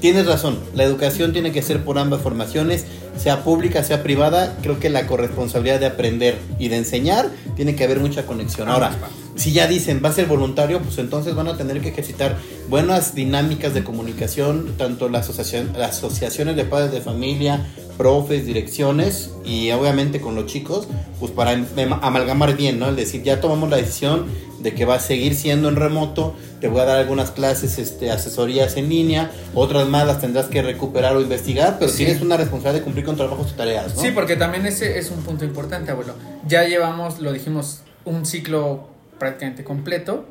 [0.00, 0.58] tienes razón.
[0.74, 2.86] La educación tiene que ser por ambas formaciones,
[3.16, 4.56] sea pública, sea privada.
[4.62, 8.68] Creo que la corresponsabilidad de aprender y de enseñar tiene que haber mucha conexión.
[8.68, 8.92] Ahora,
[9.36, 12.36] si ya dicen va a ser voluntario, pues entonces van a tener que ejercitar
[12.68, 17.66] buenas dinámicas de comunicación, tanto la asociación, las asociaciones de padres de familia,
[17.96, 20.88] profes, direcciones y obviamente con los chicos,
[21.18, 22.88] pues para em- em- amalgamar bien, ¿no?
[22.90, 24.26] Es decir, ya tomamos la decisión
[24.60, 28.10] de que va a seguir siendo en remoto, te voy a dar algunas clases, este,
[28.10, 32.04] asesorías en línea, otras más las tendrás que recuperar o investigar, pero Sí.
[32.04, 34.02] tienes una responsabilidad de cumplir con trabajos y tareas, ¿no?
[34.02, 36.14] Sí, porque también ese es un punto importante, abuelo.
[36.46, 38.88] Ya llevamos, lo dijimos, un ciclo
[39.18, 40.24] prácticamente completo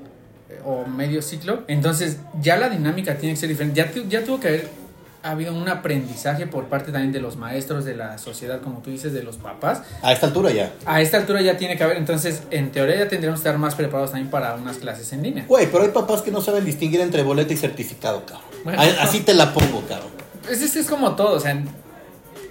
[0.51, 1.61] eh, o medio ciclo.
[1.67, 3.75] Entonces, ya la dinámica tiene que ser diferente.
[3.77, 4.67] Ya, ya tuvo que haber
[5.23, 9.11] habido un aprendizaje por parte también de los maestros, de la sociedad, como tú dices,
[9.13, 9.81] de los papás.
[10.01, 10.71] A esta altura ya.
[10.85, 13.75] A esta altura ya tiene que haber, entonces, en teoría ya tendríamos que estar más
[13.75, 15.45] preparados también para unas clases en línea.
[15.47, 18.45] Güey, pero hay papás que no saben distinguir entre boleta y certificado, cabrón.
[18.63, 18.81] Bueno.
[18.99, 20.09] Así te la pongo, cabrón.
[20.45, 21.61] Pues es, es como todo, o sea,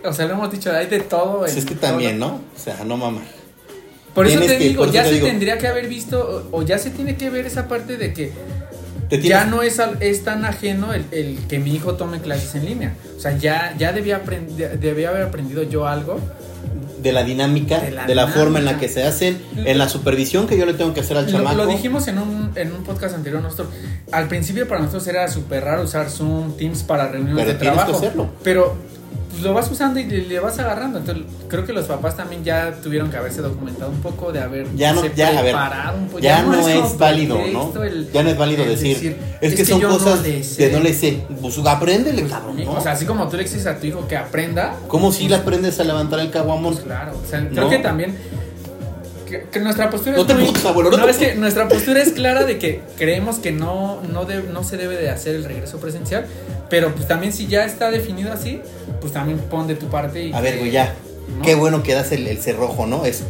[0.05, 1.41] o sea, lo hemos dicho, hay de todo.
[1.41, 1.91] Pues es que todo.
[1.91, 2.41] también, ¿no?
[2.55, 3.25] O sea, no mames.
[4.15, 5.27] Por eso Tienes te digo, eso ya te se digo.
[5.27, 8.33] tendría que haber visto, o, o ya se tiene que ver esa parte de que
[9.09, 12.67] Te ya no es, es tan ajeno el, el que mi hijo tome clases en
[12.67, 12.95] línea.
[13.17, 16.21] O sea, ya, ya debía, aprend- de- debía haber aprendido yo algo.
[17.03, 18.27] de la dinámica, De de la dinámica.
[18.39, 21.17] forma en la que se hacen, en la supervisión que yo le tengo que hacer
[21.17, 21.57] al chamaco.
[21.57, 23.69] lo dijimos en un, en un podcast anterior nosotros.
[24.11, 27.79] Al principio para nosotros era súper raro usar Zoom, Teams para reuniones Pero de tienes
[27.79, 27.99] que trabajo.
[28.05, 28.31] hacerlo.
[28.43, 28.77] Pero
[29.31, 30.99] pues, lo vas usando y le, le vas agarrando.
[30.99, 34.67] Entonces, creo que los papás también ya tuvieron que haberse documentado un poco, de haber
[34.77, 36.19] Ya no- ya, a ver, preparado un poco.
[36.21, 37.85] ya, no, es válido, ¿no?
[37.85, 40.69] el- ya no es válido decir, es, que, que son no cosas le sé".
[40.69, 41.23] que no le sé.
[41.41, 42.73] Pues apréndele, cabrón, ¿no?
[42.73, 44.75] O sea, así como tú le exiges a tu hijo que aprenda.
[44.89, 46.73] ¿Cómo si le aprendes a levantar el caguamón?
[46.75, 48.17] Pues claro, o sea, creo que también
[49.29, 51.25] que, que nuestra postura No es te muy- putas, abuelo, no no, te es que
[51.27, 51.39] putas.
[51.41, 55.11] nuestra postura es clara de que creemos que no no, de- no se debe de
[55.11, 56.27] hacer el regreso presencial,
[56.71, 58.61] pero pues también si ya está definido así,
[59.01, 60.95] pues también pon de tu parte y A ver, güey, ya.
[61.37, 61.43] ¿no?
[61.43, 63.05] Qué bueno que das el, el cerrojo, ¿no?
[63.05, 63.23] Es,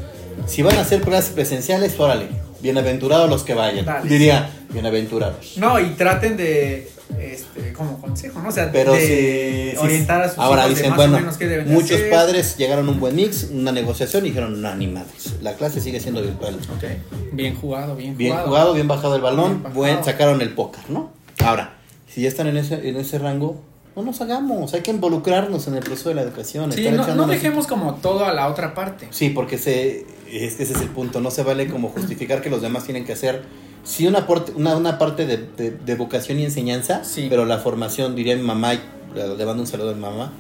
[0.46, 2.26] si van a hacer clases presenciales, órale.
[2.60, 3.84] Bienaventurados los que vayan.
[3.84, 4.08] Dale.
[4.08, 5.56] Diría, bienaventurados.
[5.58, 6.88] No, y traten de
[7.20, 8.48] este como consejo, ¿no?
[8.48, 11.36] O sea, Pero de orientar a sus ahora hijos de dicen, más bueno, o menos
[11.36, 12.10] qué deben de muchos hacer.
[12.10, 15.34] padres llegaron a un buen mix, una negociación y dijeron, no, ni madres.
[15.42, 16.56] La clase sigue siendo virtual.
[16.76, 16.84] Ok.
[17.32, 18.48] Bien jugado, bien, Bien jugado.
[18.48, 19.74] jugado, bien bajado el balón, bajado.
[19.80, 21.10] buen, sacaron el póker, ¿no?
[21.44, 23.62] Ahora, si ya están en ese, en ese rango,
[23.96, 26.70] no nos hagamos, hay que involucrarnos en el proceso de la educación.
[26.72, 29.08] Sí, no, dejemos como todo a la otra parte.
[29.10, 32.84] Sí, porque se, ese es el punto, no se vale como justificar que los demás
[32.84, 33.42] tienen que hacer,
[33.88, 37.26] sí, una, parte- una, una parte de, de- de vocación y enseñanza, Sí.
[37.30, 38.80] pero la formación, diría mi mamá, y
[39.14, 40.30] le mando un saludo a mi mamá,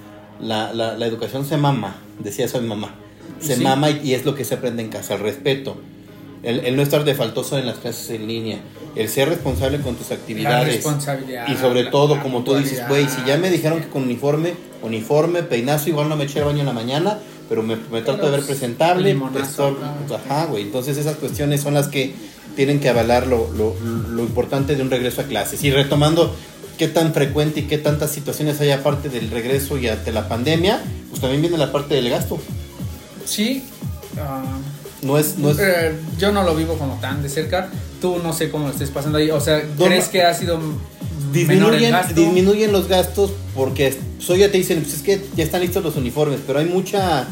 [0.40, 2.94] la, la, la educación se mama, decía eso mi mamá,
[3.40, 3.62] se Sí.
[3.62, 5.76] mama y, y es lo que se aprende en casa, el respeto.
[6.44, 8.58] El, el no estar de faltoso en las clases en línea,
[8.94, 10.74] el ser responsable con tus La actividades.
[10.76, 11.48] responsabilidad.
[11.48, 14.02] Y sobre la- todo, la como tú dices, güey, si ya me dijeron que con
[14.04, 17.18] uniforme, uniforme, peinazo, igual no me eché el baño en la mañana,
[17.48, 19.18] pero me, me trato de ver pues, presentable.
[19.34, 19.76] claro.
[20.14, 20.62] ajá, güey.
[20.62, 22.14] Entonces esas cuestiones son las que
[22.58, 25.62] tienen que avalar lo, lo, lo importante de un regreso a clases.
[25.62, 26.34] Y retomando
[26.76, 30.82] qué tan frecuente y qué tantas situaciones hay aparte del regreso y ante la pandemia,
[31.08, 32.40] pues también viene la parte del gasto.
[33.24, 33.62] Sí.
[34.18, 34.42] ah,
[35.02, 37.70] No es, no es eh, yo no lo vivo como tan de cerca.
[38.00, 39.30] Tú no sé cómo lo estés pasando ahí.
[39.30, 40.10] O sea, ¿crees no.
[40.10, 40.58] que ha sido
[41.32, 45.84] disminuyen, disminuyen los gastos porque so ya te dicen, pues es que ya están listos
[45.84, 47.24] los uniformes, pero hay mucha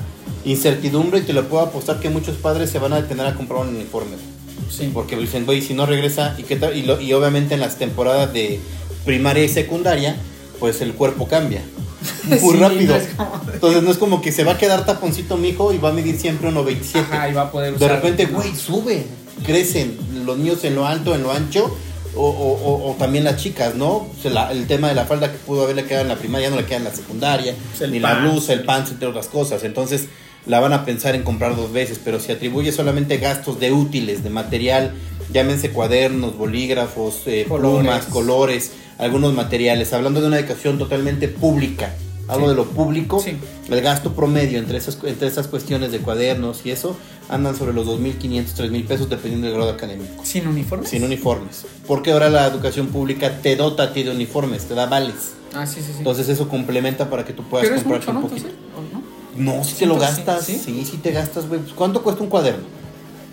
[0.45, 3.63] incertidumbre y te lo puedo apostar que muchos padres se van a detener a comprar
[3.63, 4.36] un uniforme.
[4.71, 4.91] Sí.
[4.93, 6.77] Porque dicen, güey, si no regresa, ¿y qué tal?
[6.77, 8.61] Y, lo- y obviamente en las temporadas de
[9.05, 10.17] primaria y secundaria,
[10.59, 11.63] pues el cuerpo cambia.
[12.25, 12.95] Muy Sí, rápido.
[12.97, 15.73] no es como- Entonces no es como que se va a quedar taponcito mi hijo
[15.73, 17.01] y va a medir siempre 1.27.
[17.01, 17.97] Ajá, y va a poder De usar.
[17.97, 19.05] repente, güey, sube,
[19.45, 21.77] crecen los niños en lo alto, en lo ancho,
[22.15, 22.53] o, o-
[22.87, 24.09] o- o también las chicas, ¿no?
[24.25, 26.61] La- el tema de la falda que pudo haberle quedado en la primaria, ya no
[26.61, 29.63] le queda en la secundaria, Pues ni la blusa, el pants, entre otras cosas.
[29.65, 30.07] Entonces,
[30.47, 34.23] la van a pensar en comprar dos veces, pero si atribuye solamente gastos de útiles,
[34.23, 34.93] de material,
[35.33, 37.81] llámense cuadernos, bolígrafos, eh, Colores.
[37.81, 41.95] plumas, colores, algunos materiales, hablando de una educación totalmente pública.
[42.29, 42.51] Hablo Sí.
[42.51, 43.37] de lo público, Sí.
[43.71, 46.97] el gasto promedio entre esas, entre esas cuestiones de cuadernos y eso
[47.29, 50.25] andan sobre los 2.500, 3.000 pesos dependiendo del grado académico.
[50.25, 50.87] Sin uniforme.
[50.89, 51.67] Sin uniformes.
[51.87, 55.35] Porque ahora la educación pública te dota a ti de uniformes, te da vales.
[55.55, 55.99] Ah, sí, sí, sí.
[55.99, 58.49] Entonces eso complementa para que tú puedas comprarte un poquito.
[58.49, 59.06] ¿o no?
[59.37, 60.61] No, si te lo gastas, ¿sí?
[60.65, 61.61] sí, sí, te gastas, güey.
[61.75, 62.65] ¿Cuánto cuesta un cuaderno?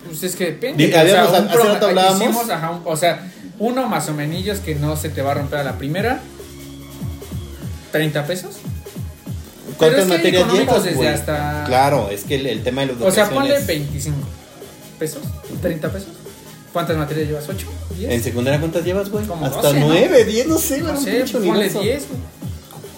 [0.06, 0.88] Pues es que depende.
[0.88, 2.22] Di- habíamos- un hace rato hablábamos.
[2.22, 5.36] hicimos, ajá, un- o sea, uno más o menos que no se te va a
[5.36, 6.20] romper a la primera.
[7.92, 8.56] 30 pesos.
[9.78, 13.30] ¿Cuántas materias llevas, desde hasta- Claro, es que el, el tema de los O sea,
[13.30, 14.18] ponle 25
[15.00, 15.22] pesos,
[15.62, 16.10] 30 pesos.
[16.72, 17.48] ¿Cuántas materias llevas?
[17.48, 17.66] ¿8?
[18.00, 18.10] ¿10?
[18.12, 19.24] ¿En secundaria cuántas llevas, güey?
[19.44, 19.88] Hasta 12, ¿no?
[19.90, 21.82] 9, 10, no sé, no güey, un sé, ponle universo.
[21.82, 22.20] 10, güey.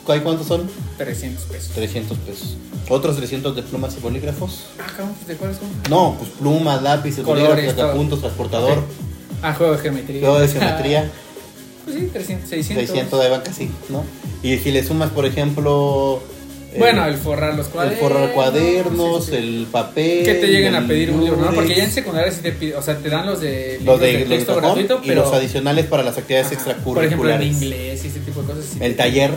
[0.05, 0.69] ¿Cuál- ¿Cuántos son?
[0.97, 1.69] 300 pesos.
[1.73, 2.57] 300 pesos.
[2.89, 4.65] ¿Otros 300 de plumas y bolígrafos?
[4.79, 5.67] Ah, cabrón, ¿de cuáles son?
[5.89, 7.93] No, pues plumas, lápices, bolígrafos, todo.
[7.93, 8.83] puntos, transportador.
[9.41, 10.19] Ah, juego de geometría.
[10.21, 11.11] juego de geometría,
[11.85, 12.85] Pues sí, 300, 600.
[12.87, 14.03] 600 de banca, sí, ¿no?
[14.41, 16.19] Y si le sumas, por ejemplo...
[16.73, 17.99] eh, Bueno, el forrar los el cuadernos.
[17.99, 19.37] forrar cuadernos, sí, sí.
[19.37, 20.23] el papel...
[20.25, 21.53] Que te lleguen a el pedir un libro, ¿no?
[21.53, 24.17] Porque ya en secundaria sí te piden, o sea, te dan los de, los de,
[24.17, 27.15] de texto gratuito, y los adicionales para las actividades Ajá, extracurriculares.
[27.15, 28.65] Por ejemplo, en inglés y ese tipo de cosas.
[28.65, 29.31] sí El taller.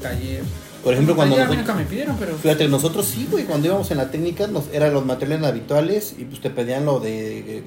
[0.00, 0.42] Taller.
[0.82, 2.36] Por ejemplo, cuando Taller a mí nosotros- nunca me pidieron, pero...
[2.36, 6.24] Fíjate, nosotros sí, güey, cuando íbamos en la técnica, nos, eran los materiales habituales y
[6.24, 7.62] pues te pedían lo de eh, eh,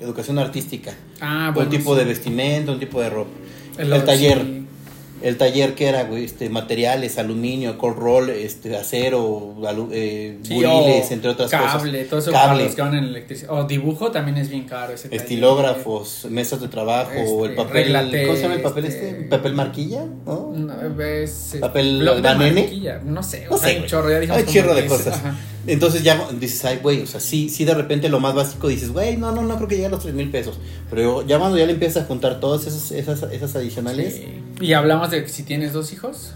[0.00, 0.92] educación artística.
[1.20, 1.70] Ah, un bueno.
[1.70, 2.00] tipo sí.
[2.00, 3.30] de vestimenta, un tipo de ropa.
[3.78, 4.42] El, otro, taller.
[4.42, 4.65] sí.
[5.22, 10.54] El taller que era, güey, este, materiales, aluminio, cold roll, este, acero, alu- eh, Sí,
[10.54, 12.08] buriles, entre otras cable, cosas.
[12.10, 13.50] todo eso para Cable, los que van en electricidad.
[13.52, 15.22] O dibujo también es bien caro ese taller.
[15.22, 19.22] estilógrafos, mesas de trabajo, Este, el papel, reglate, ¿cómo se llama el papel este- este?
[19.24, 20.04] ¿Papel marquilla?
[20.26, 20.52] ¿no?
[20.54, 24.82] No, es, eh, ¿Papel mantequilla, No sé, No sé, un chorro, ya dijimos chorro de
[24.82, 25.14] 10, cosas.
[25.14, 25.34] ajá.
[25.66, 28.90] Entonces ya dices, ay, güey, o sea, sí, sí de repente lo más básico dices,
[28.92, 30.58] güey, no, no, no creo que llegue a los 3 mil pesos.
[30.90, 34.42] Pero ya cuando ya le empiezas a juntar todas esas, esas, esas adicionales, Sí.
[34.60, 36.34] Y hablamos de que si tienes dos hijos.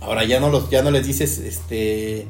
[0.00, 2.26] ahora ya no los, ya no les dices, este,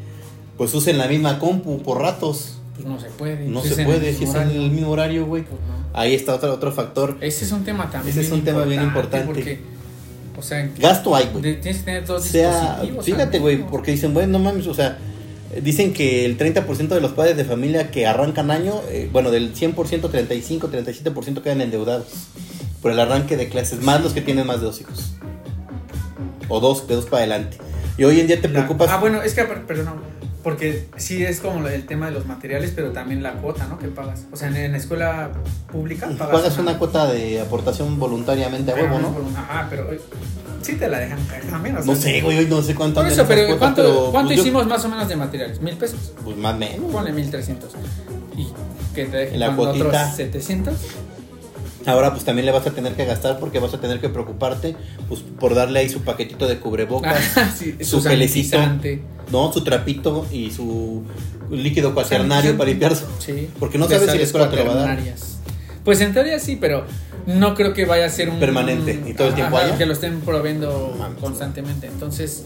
[0.56, 2.58] pues usen la misma compu por ratos.
[2.74, 3.46] Pues no se puede.
[3.46, 5.42] No se puede, si es en el mismo horario, güey.
[5.42, 5.98] Pues no.
[5.98, 7.16] Ahí está otro, otro factor.
[7.20, 8.16] Ese es un tema también.
[8.16, 9.26] Ese es un tema bien importante.
[9.26, 9.60] Porque,
[10.36, 11.60] o sea, Gasto hay, güey.
[11.60, 14.98] tienes que tener dos sea, fíjate, güey, porque dicen, bueno, no mames, o sea,
[15.62, 19.54] dicen que el 30% de los padres de familia que arrancan año, eh, bueno, del
[19.54, 22.06] 100%, 35, 37% quedan endeudados
[22.82, 25.14] por el arranque de clases, más los que tienen más de dos hijos.
[26.48, 27.58] O dos, de dos para adelante.
[27.96, 28.88] Y hoy en día te La- preocupas.
[28.90, 29.94] Ah, bueno, es que, per- perdón,
[30.42, 33.78] porque sí es como del tema de los materiales, pero también la cuota, ¿no?
[33.78, 34.26] Que pagas.
[34.32, 35.30] O sea, en, en la escuela
[35.70, 39.14] pública pagas, Pagas una cuota de aportación voluntariamente a huevo, ¿no?
[39.36, 40.00] Ajá, pero eh,
[40.62, 41.76] sí te la dejan caer también.
[41.76, 44.28] o No sea, sé, güey, hoy no sé cuánto Por eso, pero ¿cuánto, pero, cuánto
[44.28, 45.60] pues, yo- hicimos más o menos de materiales?
[45.60, 46.12] ¿Mil pesos?
[46.24, 46.92] Pues más o menos.
[46.92, 47.72] Ponle mil trescientos.
[48.36, 48.46] Y
[48.94, 49.86] que te dejen La cuotita.
[49.86, 50.74] otros 700.
[51.86, 54.76] Ahora pues también le vas a tener que gastar porque vas a tener que preocuparte
[55.08, 58.58] pues por darle ahí su paquetito de cubrebocas, Ah, sí, su gelecito.
[59.32, 59.52] ¿no?
[59.52, 61.02] Su trapito y su
[61.50, 63.04] líquido cuaternario para limpiarse.
[63.20, 63.48] Sí.
[63.58, 64.98] Porque no sabes si la escuela te lo va a dar.
[65.88, 66.84] Pues en teoría sí, pero
[67.24, 69.94] no creo que vaya a ser un Permanente, y todo el tiempo Ajá, que lo
[69.94, 71.18] estén proveyendo mames.
[71.18, 71.86] constantemente.
[71.86, 72.44] Entonces,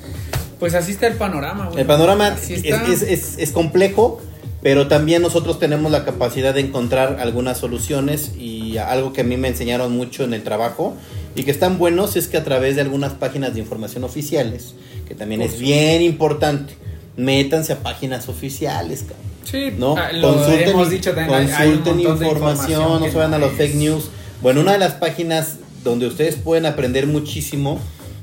[0.61, 1.69] pues así está el panorama.
[1.77, 2.87] El panorama es, está.
[2.87, 4.21] es- es- es complejo,
[4.63, 9.37] pero también nosotros tenemos la capacidad de encontrar algunas soluciones y algo que a mí
[9.37, 10.95] me enseñaron mucho en el trabajo
[11.35, 14.75] y que están buenos es que a través de algunas páginas de información oficiales,
[15.09, 16.75] que también Por es bien importante,
[17.17, 19.32] métanse a páginas oficiales, cabrón.
[19.45, 19.97] Sí, ¿no?
[19.97, 20.35] ah, lo
[20.71, 21.41] hemos dicho también.
[21.41, 24.05] hay- hay un consulten de información, no se vayan a los fake news.
[24.41, 27.79] Bueno, una de las páginas donde ustedes pueden aprender muchísimo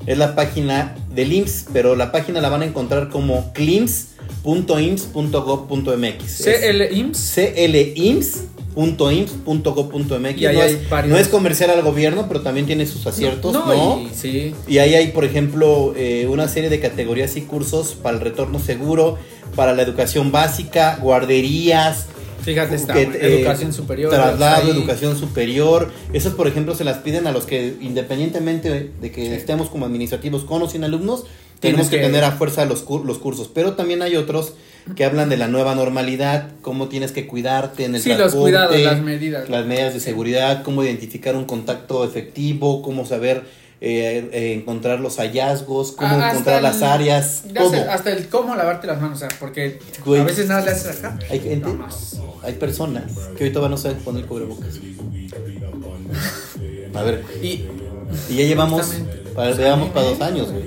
[0.05, 6.41] es la página del IMSS, pero la página la van a encontrar como clims.ims.gov.mx.
[6.47, 7.75] Es CL
[10.49, 13.65] Ahí no, varios- no es comercial al gobierno, pero también tiene sus aciertos, ¿no?
[13.65, 14.53] No, y- sí.
[14.67, 18.59] Y ahí hay, por ejemplo, eh, una serie de categorías y cursos para el retorno
[18.59, 19.17] seguro,
[19.55, 22.05] para la educación básica, guarderías,
[22.43, 24.11] Fíjate, está que, eh, educación superior.
[24.11, 25.91] traslado, educación superior.
[26.13, 29.33] Esas, por ejemplo, se las piden a los que, independientemente de que Sí.
[29.33, 31.25] estemos como administrativos con o sin alumnos,
[31.59, 33.49] tenemos que, que- tener a fuerza los, los cursos.
[33.53, 34.53] Pero también hay otros
[34.95, 38.43] que hablan de la nueva normalidad, cómo tienes que cuidarte en el Sí, los transporte,
[38.51, 39.49] cuidados, las medidas.
[39.49, 43.43] las medidas de seguridad, cómo identificar un contacto efectivo, cómo saber
[43.81, 47.69] eh, eh, encontrar los hallazgos, cómo Ah, encontrar las áreas, todo.
[47.71, 50.19] sé, hasta el cómo lavarte las manos, o sea, porque Güey.
[50.19, 51.17] a veces nada le haces acá.
[51.29, 52.17] Hay gente, más.
[52.43, 53.03] hay personas
[53.37, 54.75] que ahorita van a saber poner cubrebocas.
[56.93, 57.65] A ver, Y
[58.27, 58.91] y ya llevamos,
[59.35, 60.65] para, llevamos para dos años, güey.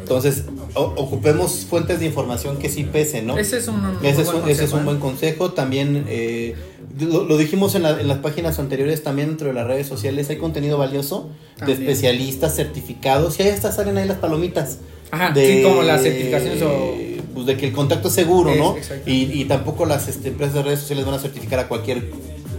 [0.00, 0.44] Entonces,
[0.74, 3.38] ocupemos fuentes de información que sí pesen, ¿no?
[3.38, 4.84] ese es un, un Ese es, buen un, ese es consejo, un ¿eh?
[4.84, 5.52] buen consejo.
[5.52, 6.54] También eh,
[7.00, 10.28] lo, lo dijimos en, la- en las páginas anteriores, también dentro de las redes sociales
[10.30, 11.78] hay contenido valioso También.
[11.78, 13.38] de especialistas certificados.
[13.38, 14.78] Y ahí hasta salen ahí las palomitas.
[15.10, 16.94] Ajá, de, sí, como las certificaciones o...
[17.34, 18.74] pues, de que el contacto es seguro, Es, ¿no?
[19.06, 22.10] Y, y tampoco las este, empresas de redes sociales van a certificar a cualquier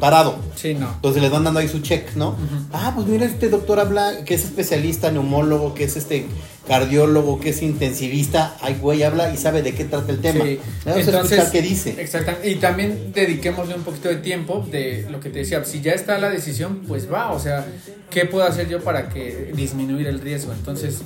[0.06, 0.36] parado.
[0.56, 0.88] Sí, no.
[0.94, 2.36] Entonces les van dando ahí su check, ¿no?
[2.72, 6.28] Ah, pues mira, este doctor habla que es especialista, neumólogo, que es este
[6.68, 8.56] cardiólogo, que es intensivista.
[8.62, 10.46] Ay, güey, habla y sabe de qué trata el tema.
[10.46, 10.60] Sí.
[10.86, 11.96] Escuchar qué dice.
[12.00, 12.50] Exactamente.
[12.52, 15.64] Y también dediquémosle un poquito de tiempo de lo que te decía.
[15.66, 17.32] Si ya está la decisión, pues va.
[17.32, 17.66] O sea,
[18.12, 20.54] ¿qué puedo hacer yo para que disminuir el riesgo?
[20.54, 21.00] Entonces,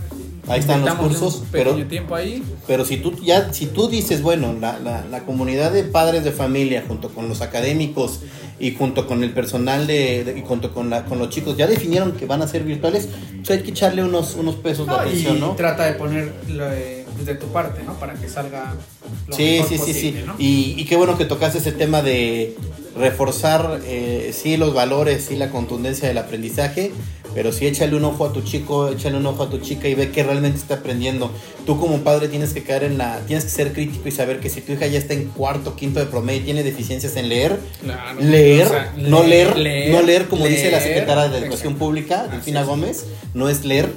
[0.48, 2.44] Ahí están los cursos, pero- tiempo ahí.
[2.66, 6.32] Pero si tú ya, si tú dices, bueno, la, la, la comunidad de padres de
[6.32, 8.22] familia, junto con los académicos
[8.60, 11.66] y junto con el personal de, de- y junto con la, con los chicos, ya
[11.68, 13.08] definieron que van a ser virtuales,
[13.38, 15.52] pues hay que echarle unos, unos pesos de atención, y ¿no?
[15.56, 17.94] trata de poner de, pues, de tu parte, ¿no?
[18.00, 18.74] Para que salga
[19.28, 20.26] lo Sí, mejor sí, sí, posible, sí.
[20.28, 20.36] ¿no?
[20.40, 22.56] Y, y qué bueno que tocaste ese tema de
[22.98, 26.92] reforzar, eh, sí, los valores, sí, la contundencia del aprendizaje,
[27.36, 29.96] pero sí échale un ojo a tu chico, échale un ojo a tu chica y
[29.96, 31.32] ve que realmente está aprendiendo.
[31.66, 34.50] Tú como padre tienes que caer en la, tienes que ser crítico y saber que
[34.50, 37.60] si tu hija ya está en cuarto, quinto de promedio y tiene deficiencias en leer,
[37.84, 38.20] Claro.
[38.22, 39.56] leer, O sea, no leer,
[39.92, 41.76] no leer como dice la secretaria de Educación.
[41.76, 42.64] Pública, Delfina.
[42.64, 43.90] Gómez, no es leer.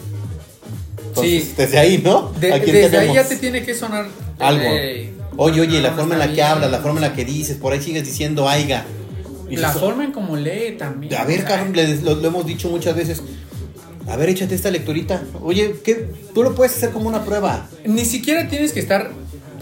[1.09, 1.55] Entonces, Sí.
[1.57, 2.33] desde ahí, ¿no?
[2.41, 4.07] De- ¿A quién desde ahí ya te tiene que sonar
[4.39, 4.65] Algo.
[4.65, 7.57] eh, Oye, oye, la forma en la que hablas, la forma en la que dices,
[7.57, 8.85] por ahí sigues diciendo aiga.
[9.51, 11.15] La dices, forma en cómo lee también.
[11.15, 13.23] A ver, cabrón, le- lo, lo hemos dicho muchas veces.
[14.09, 15.23] A ver, échate esta lecturita.
[15.43, 16.09] Oye, ¿qué?
[16.35, 17.69] Tú lo puedes hacer como una prueba.
[17.85, 19.11] Ni siquiera tienes que estar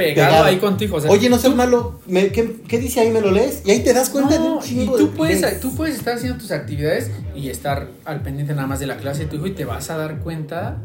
[0.05, 0.44] pegado, Pegado.
[0.46, 0.96] ahí contigo.
[0.96, 2.01] O sea, Oye, no seas tú- malo.
[2.07, 3.11] me- ¿qué, qué dice ahí?
[3.11, 3.62] ¿Me lo lees?
[3.64, 5.61] Y ahí te das cuenta de No, un y tú de puedes, lees.
[5.61, 9.20] tú puedes estar haciendo tus actividades y estar al pendiente nada más de la clase
[9.20, 10.78] de tu hijo y te vas a dar cuenta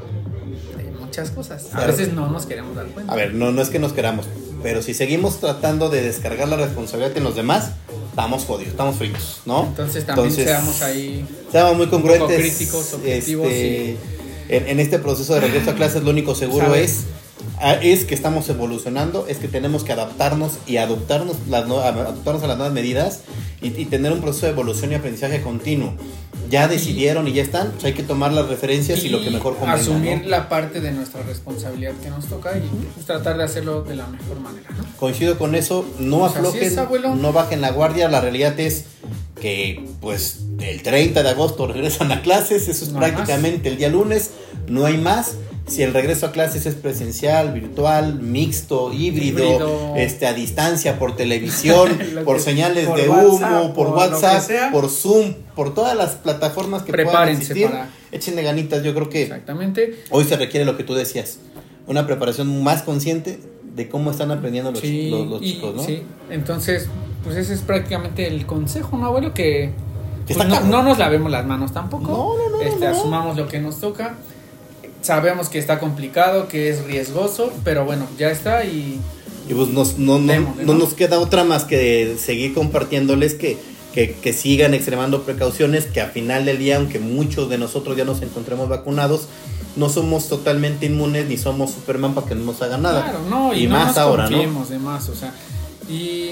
[0.77, 1.67] de muchas cosas.
[1.73, 3.11] A veces no nos queremos dar cuenta.
[3.11, 4.25] A ver, no, no es que nos queramos.
[4.63, 7.71] Pero si seguimos tratando de descargar la responsabilidad en los demás,
[8.09, 9.65] estamos jodidos, estamos fritos, ¿no?
[9.65, 11.25] Entonces también Entonces, seamos ahí.
[11.51, 12.27] Seamos muy congruentes.
[12.27, 13.97] poco críticos, objetivos este,
[14.49, 16.91] en, en este proceso de regreso a clases, lo único seguro ¿Sabes?
[16.91, 17.03] es,
[17.81, 22.57] es que estamos evolucionando, es que tenemos que adaptarnos y adoptarnos, las adaptarnos a las
[22.57, 23.21] nuevas medidas
[23.61, 25.93] y, y tener un proceso de evolución y aprendizaje continuo.
[26.49, 29.55] Ya decidieron y ya están, pues hay que tomar las referencias y, lo que mejor
[29.57, 29.81] convenga.
[29.81, 30.29] asumir ¿no?
[30.29, 34.05] la parte de nuestra responsabilidad que nos toca y pues, tratar de hacerlo de la
[34.07, 34.69] mejor manera.
[34.77, 34.85] ¿no?
[34.97, 36.75] Coincido con eso, no Pues aflojen, es,
[37.15, 38.85] no bajen la guardia, la realidad es
[39.41, 43.89] que pues el 30 de agosto regresan a clases, eso es No prácticamente el día
[43.89, 44.31] lunes,
[44.67, 45.35] no hay más.
[45.67, 49.95] Si el regreso a clases es presencial, virtual, mixto, híbrido, Híbrido.
[49.95, 51.89] este a distancia, por televisión,
[52.25, 56.83] por que- señales por de WhatsApp, humo, por WhatsApp, por Zoom, por todas las plataformas
[56.83, 60.03] que puedan existir, para- échenle ganitas, yo creo que Exactamente.
[60.11, 61.39] Hoy se requiere lo que tú decías,
[61.87, 65.83] una preparación más consciente de cómo están aprendiendo los, Sí, los- los y- chicos, ¿no?
[65.83, 66.03] sí.
[66.29, 66.87] Entonces,
[67.23, 69.33] pues ese es prácticamente el consejo, ¿no, abuelo?
[69.33, 69.71] Que
[70.27, 72.03] pues, no nos lavemos las manos tampoco.
[72.07, 72.91] No, no, no, Este, no.
[72.91, 74.15] Asumamos lo que nos toca.
[75.05, 78.99] Sabemos que está complicado, que es riesgoso, pero bueno, ya está y
[79.47, 80.79] Y pues nos- no, no- Démosle, no ¿no?
[80.79, 83.57] nos queda otra más que seguir compartiéndoles que,
[83.93, 88.05] que, que sigan extremando precauciones, que a final del día, aunque muchos de nosotros ya
[88.05, 89.27] nos encontremos vacunados,
[89.75, 93.03] no somos totalmente inmunes ni somos Superman para que no nos hagan nada.
[93.03, 94.65] Claro, no, y, y no más nos ahora, ¿no?
[94.65, 95.31] de más, o sea,
[95.87, 96.31] y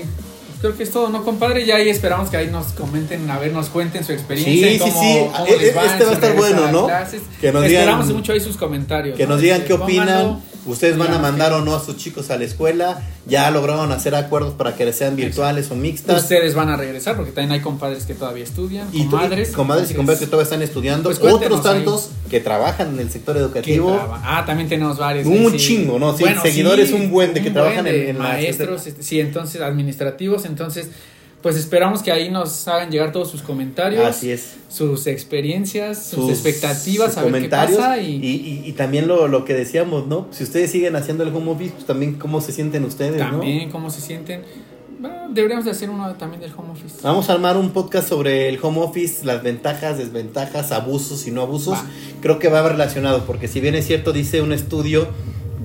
[0.63, 1.65] creo que es todo, ¿no, compadre?
[1.65, 4.93] Ya ahí esperamos que ahí nos comenten, a ver, nos cuenten su experiencia, Sí, cómo,
[5.01, 5.19] sí, sí.
[5.33, 6.85] cómo E- les e- este va a estar bueno, ¿no?
[6.87, 7.21] clases.
[7.41, 9.17] Que nos Esperamos digan- mucho ahí sus comentarios.
[9.17, 9.33] Que ¿no?
[9.33, 10.39] nos digan Este, qué opinan.
[10.65, 13.01] Ustedes van a digamos mandar o no a sus chicos a la escuela.
[13.25, 16.21] Ya lograron hacer acuerdos para que sean virtuales o mixtas.
[16.23, 19.51] Ustedes van a regresar porque también hay compadres que todavía estudian, Y comadres.
[19.51, 21.09] comadres y entonces, compadres que todavía están estudiando.
[21.09, 23.99] pues Otros tantos que trabajan en el sector educativo.
[24.23, 25.25] Ah, también tenemos varios.
[25.27, 25.57] Un sí.
[25.57, 26.17] chingo, ¿no?
[26.17, 29.61] Sí, seguidores un buen de que trabajan de en- en la- maestros, este, sí, entonces
[29.61, 30.87] administrativos, entonces
[31.43, 34.03] pues esperamos que ahí nos hagan llegar todos sus comentarios.
[34.03, 34.55] Así es.
[34.69, 37.97] Sus experiencias, sus, expectativas, sus a ver qué pasa.
[37.99, 38.29] y, Y,
[38.65, 40.27] y- y también lo, lo que decíamos, ¿no?
[40.31, 43.29] Si ustedes siguen haciendo el home office, pues también cómo se sienten ustedes, ¿no?
[43.39, 44.41] también cómo se sienten.
[44.99, 46.95] Bueno, deberíamos de hacer uno también del home office.
[47.03, 51.41] Vamos a armar un podcast sobre el home office, las ventajas, desventajas, abusos y no
[51.41, 51.73] abusos.
[51.73, 51.85] Va.
[52.21, 55.07] Creo que va relacionado, porque si bien es cierto, dice un estudio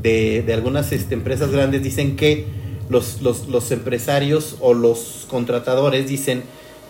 [0.03, 2.47] de, de algunas este, empresas grandes, dicen que
[2.89, 6.43] los, los, los empresarios o los contratadores dicen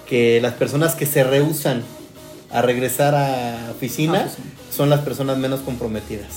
[0.09, 1.83] que las personas que se rehusan
[2.51, 4.43] a regresar a oficina Ah, pues sí.
[4.77, 6.29] son las personas menos comprometidas.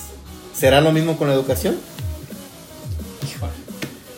[0.54, 1.78] ¿Será lo mismo con la educación?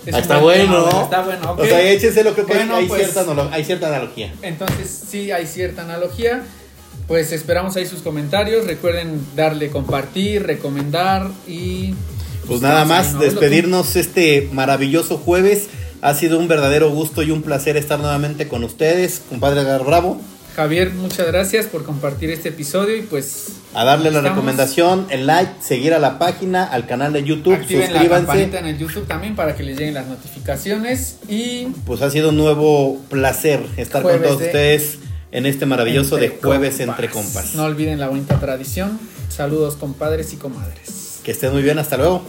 [0.06, 0.84] Es Ah, está bueno.
[0.84, 1.60] bueno, Está bueno, ok.
[1.62, 4.34] O sea, échense lo que Bueno, hay, pues- cierta, hay cierta analogía.
[4.41, 6.44] Entonces sí hay cierta analogía.
[7.08, 8.66] Pues esperamos ahí sus comentarios.
[8.68, 11.94] Recuerden darle compartir, recomendar y...
[12.48, 13.20] Pues nada más, ¿no?
[13.20, 15.68] despedirnos este maravilloso jueves.
[16.02, 20.20] Ha sido un verdadero gusto y un placer estar nuevamente con ustedes, compadre Edgar Bravo.
[20.56, 25.26] Javier, muchas gracias por compartir este episodio y pues A darle la Estamos- recomendación, el
[25.26, 28.26] like, seguir a la página, al canal de YouTube, activen la suscríbanse.
[28.28, 32.30] campanita en el YouTube también para que les lleguen las notificaciones y Pues ha sido
[32.30, 35.00] un nuevo placer estar con todos de- ustedes
[35.32, 36.88] en este maravilloso de jueves compas.
[36.89, 37.56] entre compas.
[37.56, 39.00] No olviden la bonita tradición.
[39.30, 41.03] Saludos compadres y comadres.
[41.24, 42.21] Que estén muy bien, hasta luego.